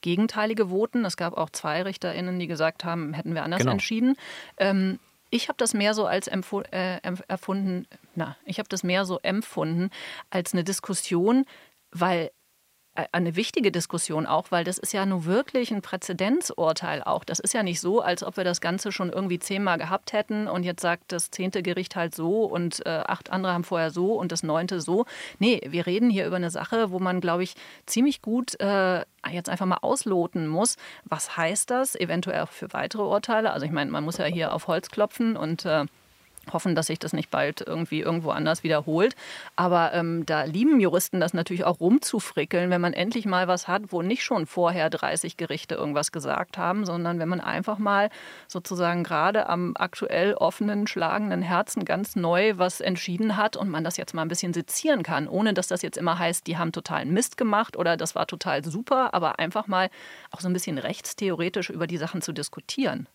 [0.00, 1.04] gegenteilige Voten.
[1.04, 3.72] Es gab auch zwei RichterInnen, die gesagt haben, hätten wir anders genau.
[3.72, 4.16] entschieden.
[4.56, 4.98] Ähm,
[5.30, 9.90] ich habe das mehr so als äh, erfunden, na, ich habe das mehr so empfunden
[10.28, 11.44] als eine Diskussion,
[11.92, 12.30] weil
[13.12, 17.24] eine wichtige Diskussion auch, weil das ist ja nun wirklich ein Präzedenzurteil auch.
[17.24, 20.48] Das ist ja nicht so, als ob wir das Ganze schon irgendwie zehnmal gehabt hätten
[20.48, 24.14] und jetzt sagt das zehnte Gericht halt so und äh, acht andere haben vorher so
[24.14, 25.04] und das neunte so.
[25.38, 27.54] Nee, wir reden hier über eine Sache, wo man, glaube ich,
[27.86, 30.76] ziemlich gut äh, jetzt einfach mal ausloten muss.
[31.04, 33.52] Was heißt das eventuell auch für weitere Urteile?
[33.52, 35.86] Also ich meine, man muss ja hier auf Holz klopfen und äh,
[36.52, 39.14] hoffen, dass sich das nicht bald irgendwie irgendwo anders wiederholt.
[39.56, 43.92] Aber ähm, da lieben Juristen das natürlich auch rumzufrickeln, wenn man endlich mal was hat,
[43.92, 48.10] wo nicht schon vorher 30 Gerichte irgendwas gesagt haben, sondern wenn man einfach mal
[48.48, 53.96] sozusagen gerade am aktuell offenen, schlagenden Herzen ganz neu was entschieden hat und man das
[53.96, 57.12] jetzt mal ein bisschen sezieren kann, ohne dass das jetzt immer heißt, die haben totalen
[57.12, 59.90] Mist gemacht oder das war total super, aber einfach mal
[60.30, 63.06] auch so ein bisschen rechtstheoretisch über die Sachen zu diskutieren.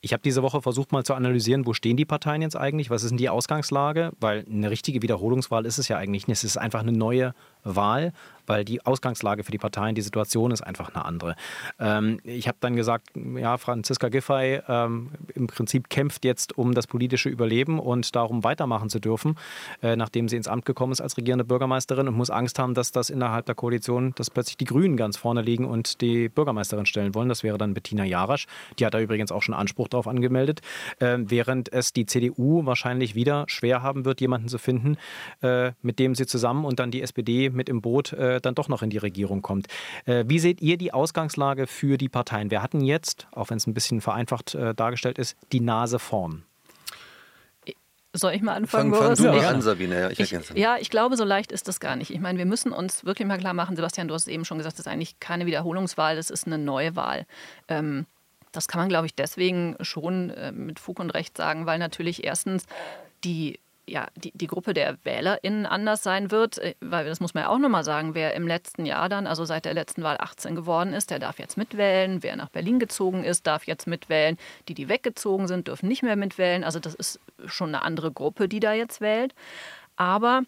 [0.00, 3.02] Ich habe diese Woche versucht mal zu analysieren, wo stehen die Parteien jetzt eigentlich, was
[3.02, 6.38] ist denn die Ausgangslage, weil eine richtige Wiederholungswahl ist es ja eigentlich nicht.
[6.38, 7.34] Es ist einfach eine neue
[7.64, 8.12] Wahl
[8.46, 11.34] weil die Ausgangslage für die Parteien, die Situation ist einfach eine andere.
[11.78, 16.86] Ähm, ich habe dann gesagt, ja, Franziska Giffey ähm, im Prinzip kämpft jetzt um das
[16.86, 19.36] politische Überleben und darum weitermachen zu dürfen,
[19.82, 22.92] äh, nachdem sie ins Amt gekommen ist als regierende Bürgermeisterin und muss Angst haben, dass
[22.92, 27.14] das innerhalb der Koalition, dass plötzlich die Grünen ganz vorne liegen und die Bürgermeisterin stellen
[27.14, 27.28] wollen.
[27.28, 28.46] Das wäre dann Bettina Jarasch.
[28.78, 30.60] Die hat da übrigens auch schon Anspruch darauf angemeldet,
[30.98, 34.96] äh, während es die CDU wahrscheinlich wieder schwer haben wird, jemanden zu finden,
[35.42, 38.68] äh, mit dem sie zusammen und dann die SPD mit im Boot äh, dann doch
[38.68, 39.66] noch in die Regierung kommt.
[40.04, 42.50] Äh, wie seht ihr die Ausgangslage für die Parteien?
[42.50, 46.44] Wir hatten jetzt, auch wenn es ein bisschen vereinfacht äh, dargestellt ist, die Nase vorn.
[48.16, 48.94] Soll ich mal anfangen?
[48.94, 49.48] Fang, fang du mal ja.
[49.48, 50.00] an, Sabine.
[50.00, 52.10] Ja ich, ich, ja, ich glaube, so leicht ist das gar nicht.
[52.10, 54.78] Ich meine, wir müssen uns wirklich mal klar machen, Sebastian, du hast eben schon gesagt,
[54.78, 57.26] das ist eigentlich keine Wiederholungswahl, das ist eine neue Wahl.
[57.66, 58.06] Ähm,
[58.52, 62.22] das kann man, glaube ich, deswegen schon äh, mit Fug und Recht sagen, weil natürlich
[62.22, 62.66] erstens
[63.24, 67.44] die ja, die, die Gruppe der WählerInnen anders sein wird, äh, weil das muss man
[67.44, 70.54] ja auch nochmal sagen, wer im letzten Jahr dann, also seit der letzten Wahl 18
[70.54, 72.22] geworden ist, der darf jetzt mitwählen.
[72.22, 74.38] Wer nach Berlin gezogen ist, darf jetzt mitwählen.
[74.68, 76.64] Die, die weggezogen sind, dürfen nicht mehr mitwählen.
[76.64, 79.34] Also das ist schon eine andere Gruppe, die da jetzt wählt.
[79.96, 80.42] Aber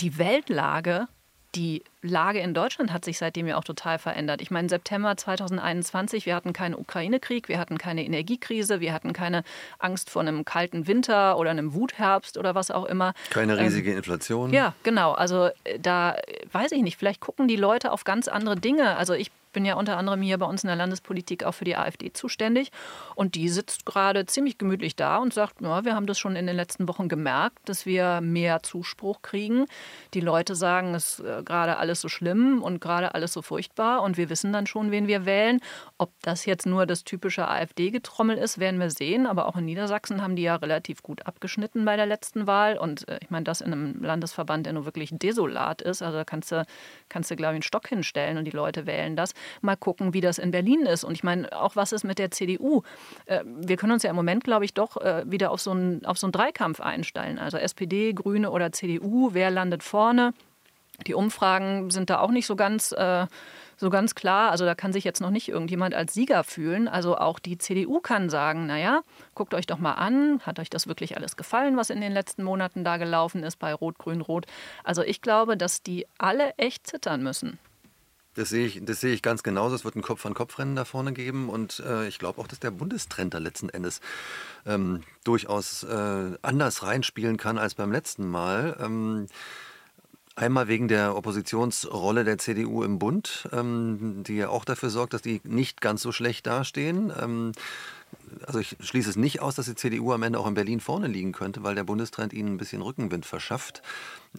[0.00, 1.08] die Weltlage
[1.54, 4.42] die Lage in Deutschland hat sich seitdem ja auch total verändert.
[4.42, 9.44] Ich meine, September 2021, wir hatten keinen Ukraine-Krieg, wir hatten keine Energiekrise, wir hatten keine
[9.78, 13.14] Angst vor einem kalten Winter oder einem Wutherbst oder was auch immer.
[13.30, 14.52] Keine ähm, riesige ähm, Inflation.
[14.52, 15.12] Ja, genau.
[15.12, 16.16] Also äh, da
[16.52, 18.96] weiß ich nicht, vielleicht gucken die Leute auf ganz andere Dinge.
[18.96, 21.76] Also ich bin ja unter anderem hier bei uns in der Landespolitik auch für die
[21.76, 22.70] AfD zuständig.
[23.14, 26.46] Und die sitzt gerade ziemlich gemütlich da und sagt, ja, wir haben das schon in
[26.46, 29.64] den letzten Wochen gemerkt, dass wir mehr Zuspruch kriegen.
[30.12, 34.02] Die Leute sagen, es ist äh, gerade alles so schlimm und gerade alles so furchtbar.
[34.02, 35.60] Und wir wissen dann schon, wen wir wählen.
[35.98, 39.26] Ob das jetzt nur das typische AfD-Getrommel ist, werden wir sehen.
[39.26, 42.76] Aber auch in Niedersachsen haben die ja relativ gut abgeschnitten bei der letzten Wahl.
[42.76, 46.02] Und äh, ich meine, das in einem Landesverband, der nur wirklich desolat ist.
[46.02, 46.66] Also da kannst du,
[47.08, 49.32] kannst du glaube ich, einen Stock hinstellen und die Leute wählen das.
[49.60, 51.04] Mal gucken, wie das in Berlin ist.
[51.04, 52.82] Und ich meine, auch was ist mit der CDU?
[53.26, 56.04] Äh, wir können uns ja im Moment, glaube ich, doch äh, wieder auf so, einen,
[56.04, 57.38] auf so einen Dreikampf einstellen.
[57.38, 60.34] Also SPD, Grüne oder CDU, wer landet vorne?
[61.06, 63.26] Die Umfragen sind da auch nicht so ganz, äh,
[63.76, 64.50] so ganz klar.
[64.50, 66.86] Also da kann sich jetzt noch nicht irgendjemand als Sieger fühlen.
[66.86, 69.02] Also auch die CDU kann sagen, naja,
[69.34, 72.44] guckt euch doch mal an, hat euch das wirklich alles gefallen, was in den letzten
[72.44, 74.46] Monaten da gelaufen ist bei Rot, Grün, Rot.
[74.84, 77.58] Also ich glaube, dass die alle echt zittern müssen.
[78.34, 79.74] Das sehe ich, das sehe ich ganz genauso.
[79.74, 81.48] Es wird ein Kopf-an-Kopf-Rennen da vorne geben.
[81.48, 84.00] Und äh, ich glaube auch, dass der Bundestrend da letzten Endes
[84.66, 88.76] ähm, durchaus äh, anders reinspielen kann als beim letzten Mal.
[88.80, 89.26] Ähm,
[90.36, 95.22] Einmal wegen der Oppositionsrolle der CDU im Bund, ähm, die ja auch dafür sorgt, dass
[95.22, 97.12] die nicht ganz so schlecht dastehen.
[97.16, 97.52] Ähm,
[98.44, 101.06] also ich schließe es nicht aus, dass die CDU am Ende auch in Berlin vorne
[101.06, 103.82] liegen könnte, weil der Bundestrend ihnen ein bisschen Rückenwind verschafft.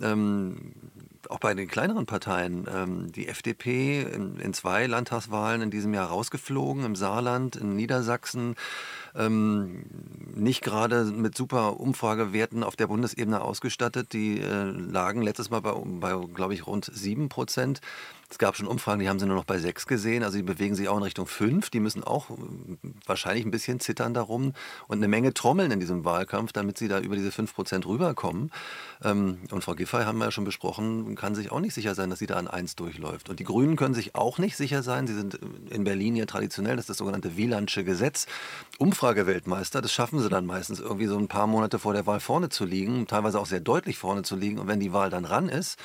[0.01, 0.73] Ähm,
[1.29, 6.07] auch bei den kleineren Parteien, ähm, die FDP in, in, zwei Landtagswahlen in diesem Jahr
[6.07, 8.55] rausgeflogen, im Saarland, in Niedersachsen,
[9.15, 9.85] ähm,
[10.35, 14.13] nicht gerade mit super Umfragewerten auf der Bundesebene ausgestattet.
[14.13, 17.81] Die äh, lagen letztes Mal bei, bei glaube ich, rund sieben Prozent.
[18.27, 20.23] Es gab schon Umfragen, die haben sie nur noch bei sechs gesehen.
[20.23, 21.69] Also die bewegen sich auch in Richtung fünf.
[21.69, 22.33] Die müssen auch äh,
[23.05, 24.53] wahrscheinlich ein bisschen zittern darum
[24.87, 28.51] und eine Menge trommeln in diesem Wahlkampf, damit sie da über diese fünf Prozent rüberkommen.
[29.03, 32.09] Ähm, und Frau Giffey haben wir ja schon besprochen, kann sich auch nicht sicher sein,
[32.09, 33.29] dass sie da an eins durchläuft.
[33.29, 35.07] Und die Grünen können sich auch nicht sicher sein.
[35.07, 38.25] Sie sind in Berlin ja traditionell, das ist das sogenannte Wielandsche Gesetz.
[39.05, 42.49] Umfrageweltmeister, das schaffen sie dann meistens irgendwie so ein paar Monate vor der Wahl vorne
[42.49, 44.57] zu liegen, teilweise auch sehr deutlich vorne zu liegen.
[44.57, 45.77] Und wenn die Wahl dann ran ist,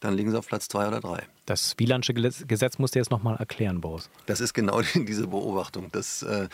[0.00, 1.22] dann liegen sie auf Platz zwei oder drei.
[1.46, 4.10] Das Wielandsche Gesetz musst du jetzt nochmal erklären, Boris.
[4.26, 5.90] Das ist genau diese Beobachtung.
[5.92, 6.48] Das, äh,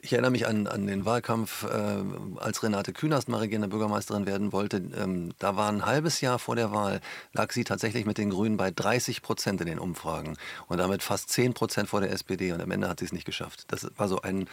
[0.00, 2.02] ich erinnere mich an, an den Wahlkampf, äh,
[2.36, 4.76] als Renate Künast mal regierende Bürgermeisterin werden wollte.
[4.76, 7.00] Ähm, da war ein halbes Jahr vor der Wahl,
[7.32, 10.36] lag sie tatsächlich mit den Grünen bei 30 Prozent in den Umfragen
[10.68, 12.52] und damit fast 10 Prozent vor der SPD.
[12.52, 13.64] Und am Ende hat sie es nicht geschafft.
[13.68, 14.46] Das war so ein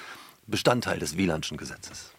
[0.48, 2.12] Bestandteil des Wielandschen Gesetzes.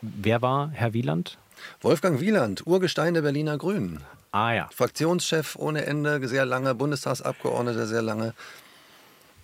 [0.00, 1.38] Wer war Herr Wieland?
[1.80, 4.02] Wolfgang Wieland, Urgestein der Berliner Grünen.
[4.32, 4.68] Ah ja.
[4.72, 8.34] Fraktionschef ohne Ende, sehr lange, Bundestagsabgeordneter sehr lange.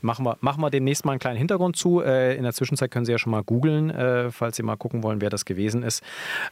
[0.03, 2.01] Machen wir, machen wir demnächst mal einen kleinen Hintergrund zu.
[2.01, 5.03] Äh, in der Zwischenzeit können Sie ja schon mal googeln, äh, falls Sie mal gucken
[5.03, 6.03] wollen, wer das gewesen ist.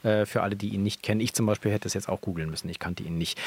[0.02, 1.20] Äh, für alle, die ihn nicht kennen.
[1.20, 2.68] Ich zum Beispiel hätte es jetzt auch googeln müssen.
[2.68, 3.38] Ich kannte ihn nicht.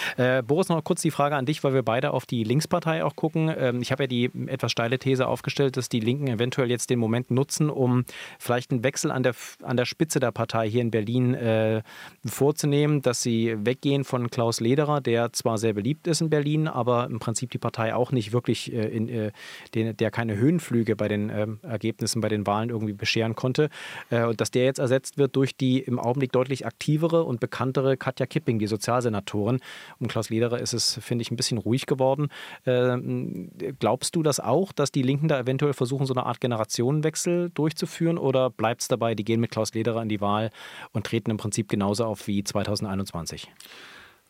[0.47, 3.53] Boris, noch kurz die Frage an dich, weil wir beide auf die Linkspartei auch gucken.
[3.57, 6.99] Ähm, ich habe ja die etwas steile These aufgestellt, dass die Linken eventuell jetzt den
[6.99, 8.05] Moment nutzen, um
[8.39, 11.81] vielleicht einen Wechsel an der, an der Spitze der Partei hier in Berlin äh,
[12.25, 17.05] vorzunehmen, dass sie weggehen von Klaus Lederer, der zwar sehr beliebt ist in Berlin, aber
[17.05, 19.31] im Prinzip die Partei auch nicht wirklich, äh, in, äh,
[19.73, 23.69] den, der keine Höhenflüge bei den ähm, Ergebnissen, bei den Wahlen irgendwie bescheren konnte.
[24.09, 27.97] Äh, und dass der jetzt ersetzt wird durch die im Augenblick deutlich aktivere und bekanntere
[27.97, 29.59] Katja Kipping, die Sozialsenatorin.
[29.99, 32.29] Um Klaus Lederer ist es, finde ich, ein bisschen ruhig geworden.
[32.65, 37.51] Ähm, glaubst du das auch, dass die Linken da eventuell versuchen, so eine Art Generationenwechsel
[37.53, 38.17] durchzuführen?
[38.17, 40.49] Oder bleibt es dabei, die gehen mit Klaus Lederer in die Wahl
[40.91, 43.49] und treten im Prinzip genauso auf wie 2021?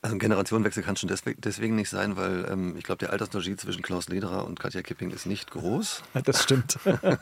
[0.03, 3.81] Also ein Generationenwechsel kann schon deswegen nicht sein, weil ähm, ich glaube, der Altersunterschied zwischen
[3.81, 6.03] Klaus Lederer und Katja Kipping ist nicht groß.
[6.25, 6.77] Das stimmt.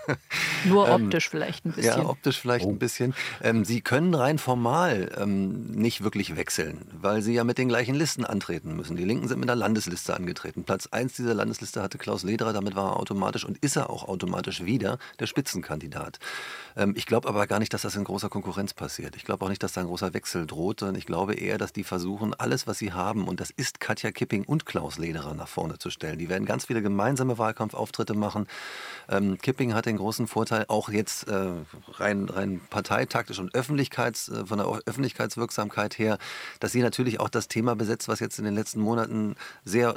[0.65, 2.02] Nur ähm, optisch ähm, vielleicht ein bisschen.
[2.02, 2.70] Ja, optisch vielleicht oh.
[2.70, 3.13] ein bisschen.
[3.44, 7.94] Ähm, sie können rein formal ähm, nicht wirklich wechseln, weil sie ja mit den gleichen
[7.94, 8.98] Listen antreten müssen.
[8.98, 10.63] Die Linken sind mit der Landesliste angetreten.
[10.63, 14.08] Platz 1 dieser Landesliste hatte Klaus Lederer, damit war er automatisch und ist er auch
[14.08, 16.17] automatisch wieder der Spitzenkandidat.
[16.76, 19.15] Ähm, ich glaube aber gar nicht, dass das in großer Konkurrenz passiert.
[19.15, 21.74] Ich glaube auch nicht, dass da ein großer Wechsel droht, sondern ich glaube eher, dass
[21.74, 25.47] die versuchen, alles, was sie haben, und das ist Katja Kipping und Klaus Lederer nach
[25.47, 26.19] vorne zu stellen.
[26.19, 28.47] Die werden ganz viele gemeinsame Wahlkampfauftritte machen.
[29.10, 31.51] Ähm, Kipping hat den großen Vorteil, auch jetzt äh,
[31.93, 36.17] rein, rein parteitaktisch und Öffentlichkeits, äh, von der Öffentlichkeitswirksamkeit her,
[36.60, 39.95] dass sie natürlich auch das Thema besetzt, was jetzt in den letzten Monaten sehr,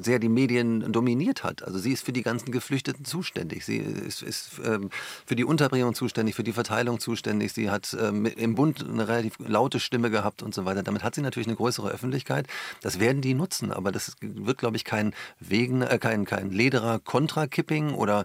[0.00, 1.62] sehr die Medien dominiert hat.
[1.62, 3.64] Also sie ist für die ganzen Geflüchteten zuständig.
[3.64, 4.90] Sie ist, ist ähm,
[5.26, 7.52] für die Unterbringung zuständig, für die Verteilung zuständig.
[7.52, 10.82] Sie hat ähm, im Bund eine relativ laute Stimme gehabt und so weiter.
[10.82, 12.46] Damit hat sie natürlich eine größere Öffentlichkeit.
[12.82, 16.98] Das werden die nutzen, aber das wird, glaube ich, kein Wegen, äh, kein, kein Lederer
[16.98, 18.24] kontra Kipping oder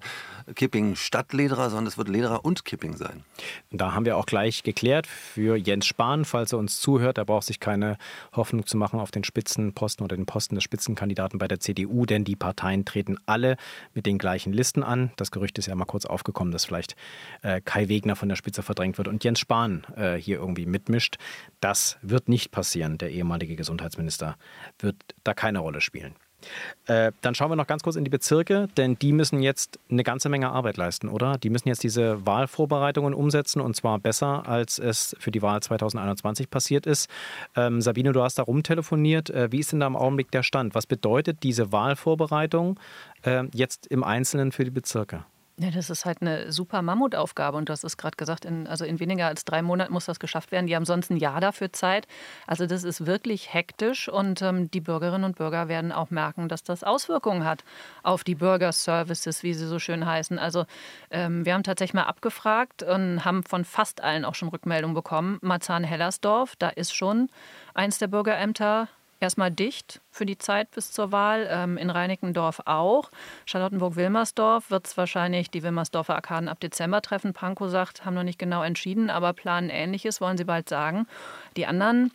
[0.56, 3.24] Kipping statt Lederer, sondern es wird Lederer und Kipping sein.
[3.72, 7.46] Da haben wir auch gleich geklärt für Jens Spahn, falls er uns zuhört, er braucht
[7.46, 7.98] sich keine
[8.34, 12.24] Hoffnung zu machen auf den Spitzenposten oder den Posten des Spitzenkandidaten bei der CDU, denn
[12.24, 13.58] die Parteien treten alle
[13.94, 15.12] mit den gleichen Listen an.
[15.18, 16.96] Das Gerücht ist ja mal kurz aufgekommen, dass vielleicht
[17.42, 21.18] äh, Kai Wegner von der Spitze verdrängt wird und Jens Spahn äh, hier irgendwie mitmischt.
[21.60, 22.98] Das wird nicht passieren.
[22.98, 24.36] Der ehemalige Gesundheitsminister
[24.80, 26.16] wird da keine Rolle spielen.
[26.86, 30.04] Äh, dann schauen wir noch ganz kurz in die Bezirke, denn die müssen jetzt eine
[30.04, 31.38] ganze Menge Arbeit leisten, oder?
[31.38, 36.50] Die müssen jetzt diese Wahlvorbereitungen umsetzen und zwar besser, als es für die Wahl 2021
[36.50, 37.10] passiert ist.
[37.56, 39.30] Ähm, Sabine, du hast da rumtelefoniert.
[39.30, 40.76] Äh, wie ist denn da im Augenblick der Stand?
[40.76, 42.80] Was bedeutet diese Wahlvorbereitung
[43.24, 45.26] äh, jetzt im Einzelnen für die Bezirke?
[45.62, 48.86] Ja, das ist halt eine super Mammutaufgabe und du hast es gerade gesagt, in, also
[48.86, 50.68] in weniger als drei Monaten muss das geschafft werden.
[50.68, 52.08] Die haben sonst ein Jahr dafür Zeit.
[52.48, 56.64] Also das ist wirklich hektisch und ähm, die Bürgerinnen und Bürger werden auch merken, dass
[56.64, 57.66] das Auswirkungen hat
[58.04, 60.40] auf die Bürgerservices, wie sie so schön heißen.
[60.40, 60.66] Also
[61.12, 65.40] ähm, wir haben tatsächlich mal abgefragt und haben von fast allen auch schon Rückmeldungen bekommen.
[65.42, 67.30] Marzahn-Hellersdorf, da ist schon
[67.74, 68.88] eins der Bürgerämter
[69.20, 71.48] erstmal dicht für die Zeit bis zur Wahl.
[71.50, 73.12] Ähm, in Reinickendorf auch.
[73.46, 77.34] Charlottenburg-Wilmersdorf wird es wahrscheinlich die Wilmersdorfer Arkaden ab Dezember treffen.
[77.34, 81.08] Pankow sagt, haben noch nicht genau entschieden, aber planen Ähnliches, wollen sie bald sagen.
[81.58, 82.12] Die anderen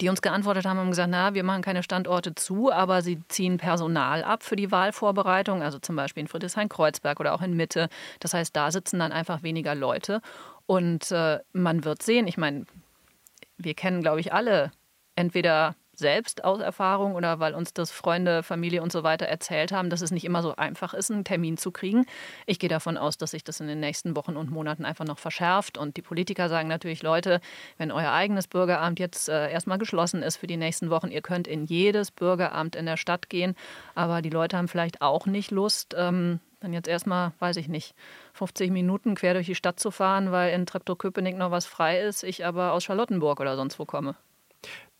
[0.00, 3.58] die uns geantwortet haben, haben gesagt, na, wir machen keine Standorte zu, aber sie ziehen
[3.58, 7.88] Personal ab für die Wahlvorbereitung, also zum Beispiel in Friedrichshain-Kreuzberg oder auch in Mitte.
[8.20, 10.20] Das heißt, da sitzen dann einfach weniger Leute.
[10.66, 12.64] Und äh, man wird sehen, ich meine,
[13.58, 14.70] wir kennen, glaube ich, alle
[15.14, 19.90] entweder selbst aus Erfahrung oder weil uns das Freunde, Familie und so weiter erzählt haben,
[19.90, 22.06] dass es nicht immer so einfach ist, einen Termin zu kriegen.
[22.46, 25.18] Ich gehe davon aus, dass sich das in den nächsten Wochen und Monaten einfach noch
[25.18, 25.76] verschärft.
[25.76, 27.40] Und die Politiker sagen natürlich, Leute,
[27.76, 31.46] wenn euer eigenes Bürgeramt jetzt äh, erstmal geschlossen ist für die nächsten Wochen, ihr könnt
[31.46, 33.54] in jedes Bürgeramt in der Stadt gehen.
[33.94, 37.94] Aber die Leute haben vielleicht auch nicht Lust, ähm, dann jetzt erstmal, weiß ich nicht,
[38.34, 42.22] 50 Minuten quer durch die Stadt zu fahren, weil in Treptow-Köpenick noch was frei ist,
[42.22, 44.14] ich aber aus Charlottenburg oder sonst wo komme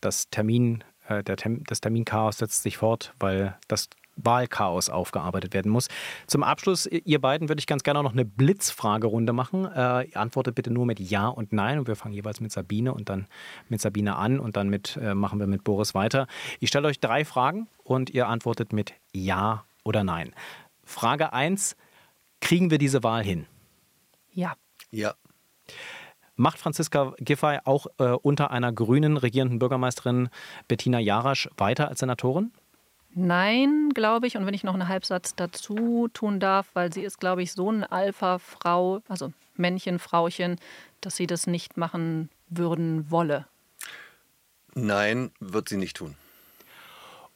[0.03, 5.73] das Termin, äh, der Term, das Terminchaos setzt sich fort, weil das Wahlchaos aufgearbeitet werden
[5.73, 5.89] muss.
[6.27, 9.65] Zum Abschluss, ihr beiden, würde ich ganz gerne noch eine Blitzfragerunde machen.
[9.65, 12.93] Äh, ihr antwortet bitte nur mit Ja und Nein und wir fangen jeweils mit Sabine
[12.93, 13.27] und dann
[13.69, 16.27] mit Sabine an und dann mit, äh, machen wir mit Boris weiter.
[16.61, 20.35] Ich stelle euch drei Fragen und ihr antwortet mit Ja oder Nein.
[20.85, 21.77] Frage 1,
[22.41, 23.47] kriegen wir diese Wahl hin?
[24.33, 24.55] Ja.
[24.91, 25.15] Ja.
[26.37, 30.31] Macht Franziska Giffey auch äh, unter einer grünen regierenden Bürgermeisterin
[30.67, 32.53] Bettina Jarasch weiter als Senatorin?
[33.15, 34.37] Nein, glaube ich.
[34.37, 37.69] Und wenn ich noch einen Halbsatz dazu tun darf, weil sie ist, glaube ich, so
[37.69, 40.57] eine Alpha-Frau, also Männchen, Frauchen,
[41.03, 43.47] dass sie das nicht machen würden wolle.
[44.75, 46.17] Nein, wird sie nicht tun.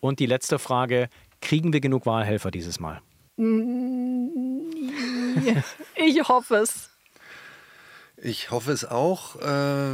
[0.00, 1.10] Und die letzte Frage:
[1.42, 3.02] Kriegen wir genug Wahlhelfer dieses Mal?
[5.96, 6.95] Ich hoffe es.
[8.18, 9.36] Ich hoffe es auch.
[9.36, 9.90] Äh,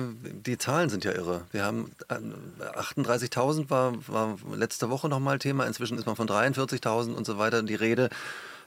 [0.47, 1.43] die Zahlen sind ja irre.
[1.51, 5.67] Wir haben 38.000 war, war letzte Woche nochmal Thema.
[5.67, 8.11] Inzwischen ist man von 43.000 und so weiter die Rede.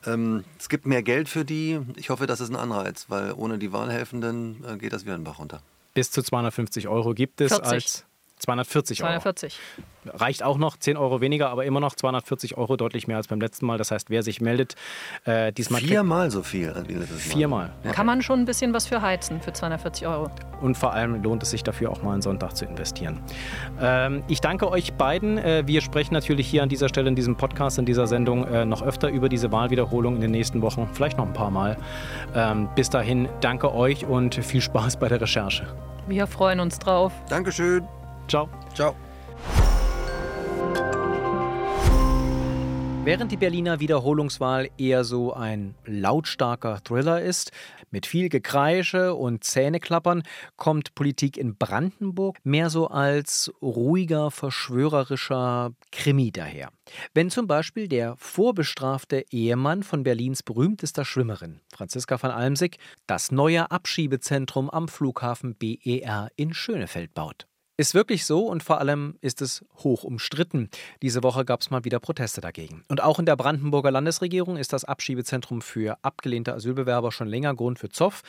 [0.06, 1.80] Ähm, es gibt mehr Geld für die.
[1.96, 5.24] Ich hoffe, das ist ein Anreiz, weil ohne die Wahlhelfenden äh, geht das wieder einen
[5.24, 5.62] Bach runter.
[5.94, 7.72] Bis zu 250 Euro gibt es 40.
[7.72, 8.06] als
[8.38, 9.20] 240 Euro.
[9.20, 9.60] 240.
[10.08, 13.42] Reicht auch noch, 10 Euro weniger, aber immer noch 240 Euro, deutlich mehr als beim
[13.42, 13.78] letzten Mal.
[13.78, 14.76] Das heißt, wer sich meldet,
[15.26, 15.82] äh, diesmal.
[15.82, 17.34] Viermal so viel wie letztes Mal.
[17.34, 17.74] Viermal.
[17.84, 17.92] Ja.
[17.92, 20.30] Kann man schon ein bisschen was für heizen für 240 Euro.
[20.62, 23.22] Und vor allem lohnt es sich dafür auch mal einen Sonntag zu investieren.
[23.82, 25.38] Ähm, ich danke euch beiden.
[25.38, 28.66] Äh, wir sprechen natürlich hier an dieser Stelle in diesem Podcast, in dieser Sendung äh,
[28.66, 31.78] noch öfter über diese Wahlwiederholung in den nächsten Wochen, vielleicht noch ein paar Mal.
[32.36, 35.66] Ähm, bis dahin, danke euch und viel Spaß bei der Recherche.
[36.08, 37.12] Wir freuen uns drauf.
[37.30, 37.88] Dankeschön.
[38.28, 38.50] Ciao.
[38.74, 38.96] Ciao.
[43.06, 47.52] Während die Berliner Wiederholungswahl eher so ein lautstarker Thriller ist,
[47.92, 50.24] mit viel Gekreische und Zähneklappern,
[50.56, 56.70] kommt Politik in Brandenburg mehr so als ruhiger, verschwörerischer Krimi daher.
[57.14, 63.70] Wenn zum Beispiel der vorbestrafte Ehemann von Berlins berühmtester Schwimmerin, Franziska van Almsick, das neue
[63.70, 67.46] Abschiebezentrum am Flughafen BER in Schönefeld baut.
[67.78, 70.70] Ist wirklich so und vor allem ist es hoch umstritten.
[71.02, 72.84] Diese Woche gab es mal wieder Proteste dagegen.
[72.88, 77.78] Und auch in der Brandenburger Landesregierung ist das Abschiebezentrum für abgelehnte Asylbewerber schon länger Grund
[77.78, 78.22] für Zoff.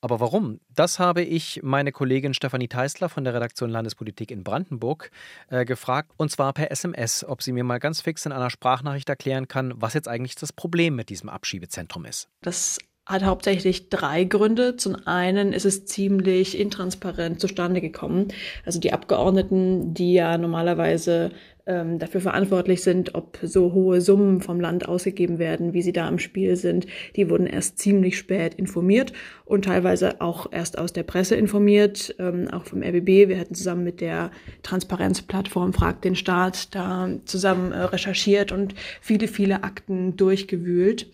[0.00, 0.60] Aber warum?
[0.70, 5.10] Das habe ich meine Kollegin Stefanie Teisler von der Redaktion Landespolitik in Brandenburg
[5.48, 9.08] äh, gefragt, und zwar per SMS, ob sie mir mal ganz fix in einer Sprachnachricht
[9.08, 12.28] erklären kann, was jetzt eigentlich das Problem mit diesem Abschiebezentrum ist.
[12.42, 14.76] Das hat hauptsächlich drei Gründe.
[14.76, 18.28] Zum einen ist es ziemlich intransparent zustande gekommen.
[18.66, 21.30] Also die Abgeordneten, die ja normalerweise
[21.68, 26.06] ähm, dafür verantwortlich sind, ob so hohe Summen vom Land ausgegeben werden, wie sie da
[26.06, 29.14] im Spiel sind, die wurden erst ziemlich spät informiert
[29.46, 33.28] und teilweise auch erst aus der Presse informiert, ähm, auch vom RBB.
[33.28, 34.30] Wir hatten zusammen mit der
[34.62, 41.06] Transparenzplattform Fragt den Staat da zusammen äh, recherchiert und viele, viele Akten durchgewühlt.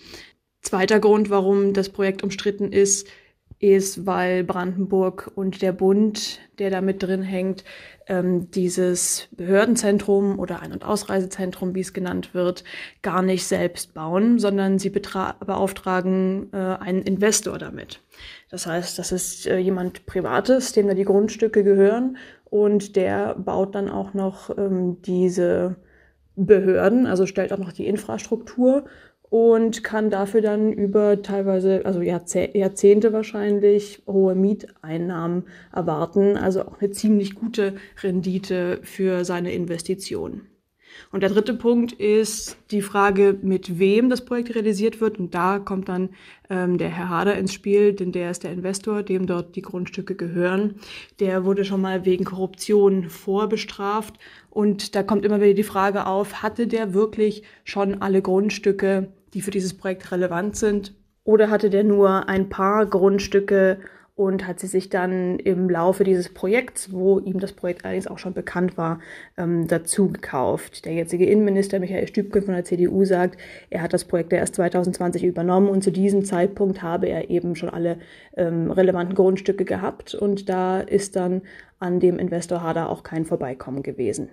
[0.65, 3.07] Zweiter Grund, warum das Projekt umstritten ist,
[3.61, 7.65] ist, weil Brandenburg und der Bund, der da mit drin hängt,
[8.07, 12.65] ähm, dieses Behördenzentrum oder Ein- und Ausreisezentrum, wie es genannt wird,
[13.03, 18.01] gar nicht selbst bauen, sondern sie beauftragen äh, einen Investor damit.
[18.51, 23.75] Das heißt, das ist äh, jemand Privates, dem da die Grundstücke gehören und der baut
[23.75, 25.77] dann auch noch ähm, diese
[26.37, 28.87] Behörden, also stellt auch noch die Infrastruktur
[29.35, 36.37] und kann dafür dann über teilweise, also Jahrzehnte wahrscheinlich, hohe Mieteinnahmen erwarten.
[36.37, 40.43] Also auch eine ziemlich gute Rendite für seine Investition.
[41.11, 45.19] Und der dritte Punkt ist die Frage, mit wem das Projekt realisiert wird.
[45.19, 46.11] Und da kommt dann
[46.49, 50.15] ähm, der Herr Hader ins Spiel, denn der ist der Investor, dem dort die Grundstücke
[50.15, 50.77] gehören.
[51.19, 54.15] Der wurde schon mal wegen Korruption vorbestraft.
[54.51, 59.43] Und da kommt immer wieder die Frage auf, hatte der wirklich schon alle Grundstücke, die
[59.43, 60.95] für dieses Projekt relevant sind?
[61.25, 63.79] Oder hatte der nur ein paar Grundstücke
[64.17, 68.19] und hat sie sich dann im Laufe dieses Projekts, wo ihm das Projekt allerdings auch
[68.19, 69.01] schon bekannt war,
[69.37, 70.85] ähm, dazu gekauft.
[70.85, 73.39] Der jetzige Innenminister Michael Stübken von der CDU sagt,
[73.71, 77.71] er hat das Projekt erst 2020 übernommen und zu diesem Zeitpunkt habe er eben schon
[77.71, 77.99] alle
[78.37, 81.43] ähm, relevanten Grundstücke gehabt und da ist dann
[81.81, 84.29] an dem Investor Hader auch kein Vorbeikommen gewesen.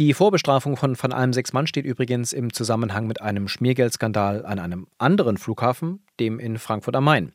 [0.00, 4.58] Die Vorbestrafung von Van Alm sechs Mann steht übrigens im Zusammenhang mit einem Schmiergeldskandal an
[4.58, 7.32] einem anderen Flughafen, dem in Frankfurt am Main.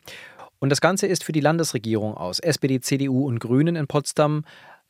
[0.59, 4.43] Und das Ganze ist für die Landesregierung aus SPD, CDU und Grünen in Potsdam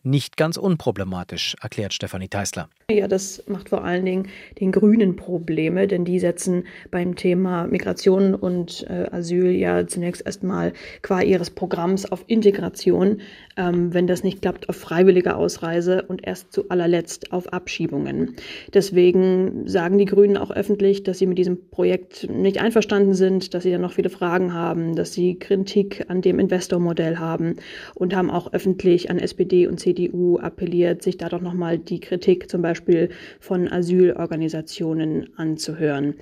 [0.03, 2.69] nicht ganz unproblematisch, erklärt Stefanie Teisler.
[2.89, 8.33] Ja, das macht vor allen Dingen den Grünen Probleme, denn die setzen beim Thema Migration
[8.33, 13.21] und äh, Asyl ja zunächst erstmal qua ihres Programms auf Integration,
[13.57, 18.35] ähm, wenn das nicht klappt, auf freiwillige Ausreise und erst zu allerletzt auf Abschiebungen.
[18.73, 23.63] Deswegen sagen die Grünen auch öffentlich, dass sie mit diesem Projekt nicht einverstanden sind, dass
[23.63, 27.57] sie da noch viele Fragen haben, dass sie Kritik an dem Investormodell haben
[27.93, 31.99] und haben auch öffentlich an SPD und CDU CDU appelliert, sich da doch nochmal die
[31.99, 36.15] Kritik zum Beispiel von Asylorganisationen anzuhören.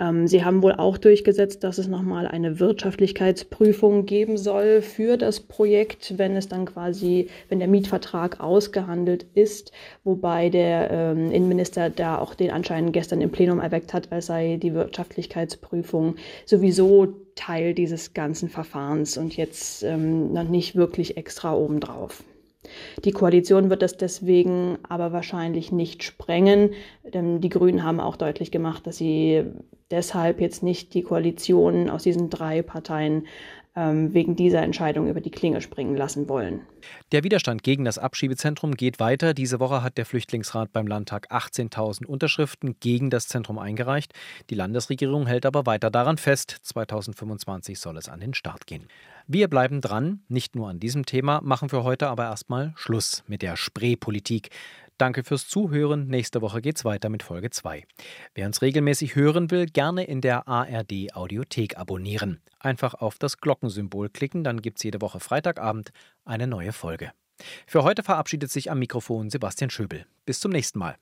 [0.00, 5.40] Ähm, sie haben wohl auch durchgesetzt, dass es nochmal eine Wirtschaftlichkeitsprüfung geben soll für das
[5.40, 9.72] Projekt, wenn es dann quasi, wenn der Mietvertrag ausgehandelt ist,
[10.04, 14.58] wobei der ähm, Innenminister da auch den Anschein gestern im Plenum erweckt hat, als sei
[14.62, 16.14] die Wirtschaftlichkeitsprüfung
[16.46, 22.22] sowieso Teil dieses ganzen Verfahrens und jetzt ähm, noch nicht wirklich extra obendrauf.
[23.04, 26.70] Die Koalition wird das deswegen aber wahrscheinlich nicht sprengen.
[27.04, 29.44] Denn die Grünen haben auch deutlich gemacht, dass sie
[29.90, 33.26] deshalb jetzt nicht die Koalition aus diesen drei Parteien
[33.78, 36.62] ähm, wegen dieser Entscheidung über die Klinge springen lassen wollen.
[37.12, 39.34] Der Widerstand gegen das Abschiebezentrum geht weiter.
[39.34, 44.12] Diese Woche hat der Flüchtlingsrat beim Landtag 18.000 Unterschriften gegen das Zentrum eingereicht.
[44.50, 46.56] Die Landesregierung hält aber weiter daran fest.
[46.62, 48.88] 2025 soll es an den Start gehen.
[49.30, 53.42] Wir bleiben dran, nicht nur an diesem Thema, machen für heute aber erstmal Schluss mit
[53.42, 54.48] der Spreepolitik.
[54.96, 56.06] Danke fürs Zuhören.
[56.06, 57.84] Nächste Woche geht's weiter mit Folge 2.
[58.34, 62.40] Wer uns regelmäßig hören will, gerne in der ARD Audiothek abonnieren.
[62.58, 65.90] Einfach auf das Glockensymbol klicken, dann gibt's jede Woche Freitagabend
[66.24, 67.12] eine neue Folge.
[67.66, 70.06] Für heute verabschiedet sich am Mikrofon Sebastian Schöbel.
[70.24, 70.96] Bis zum nächsten Mal.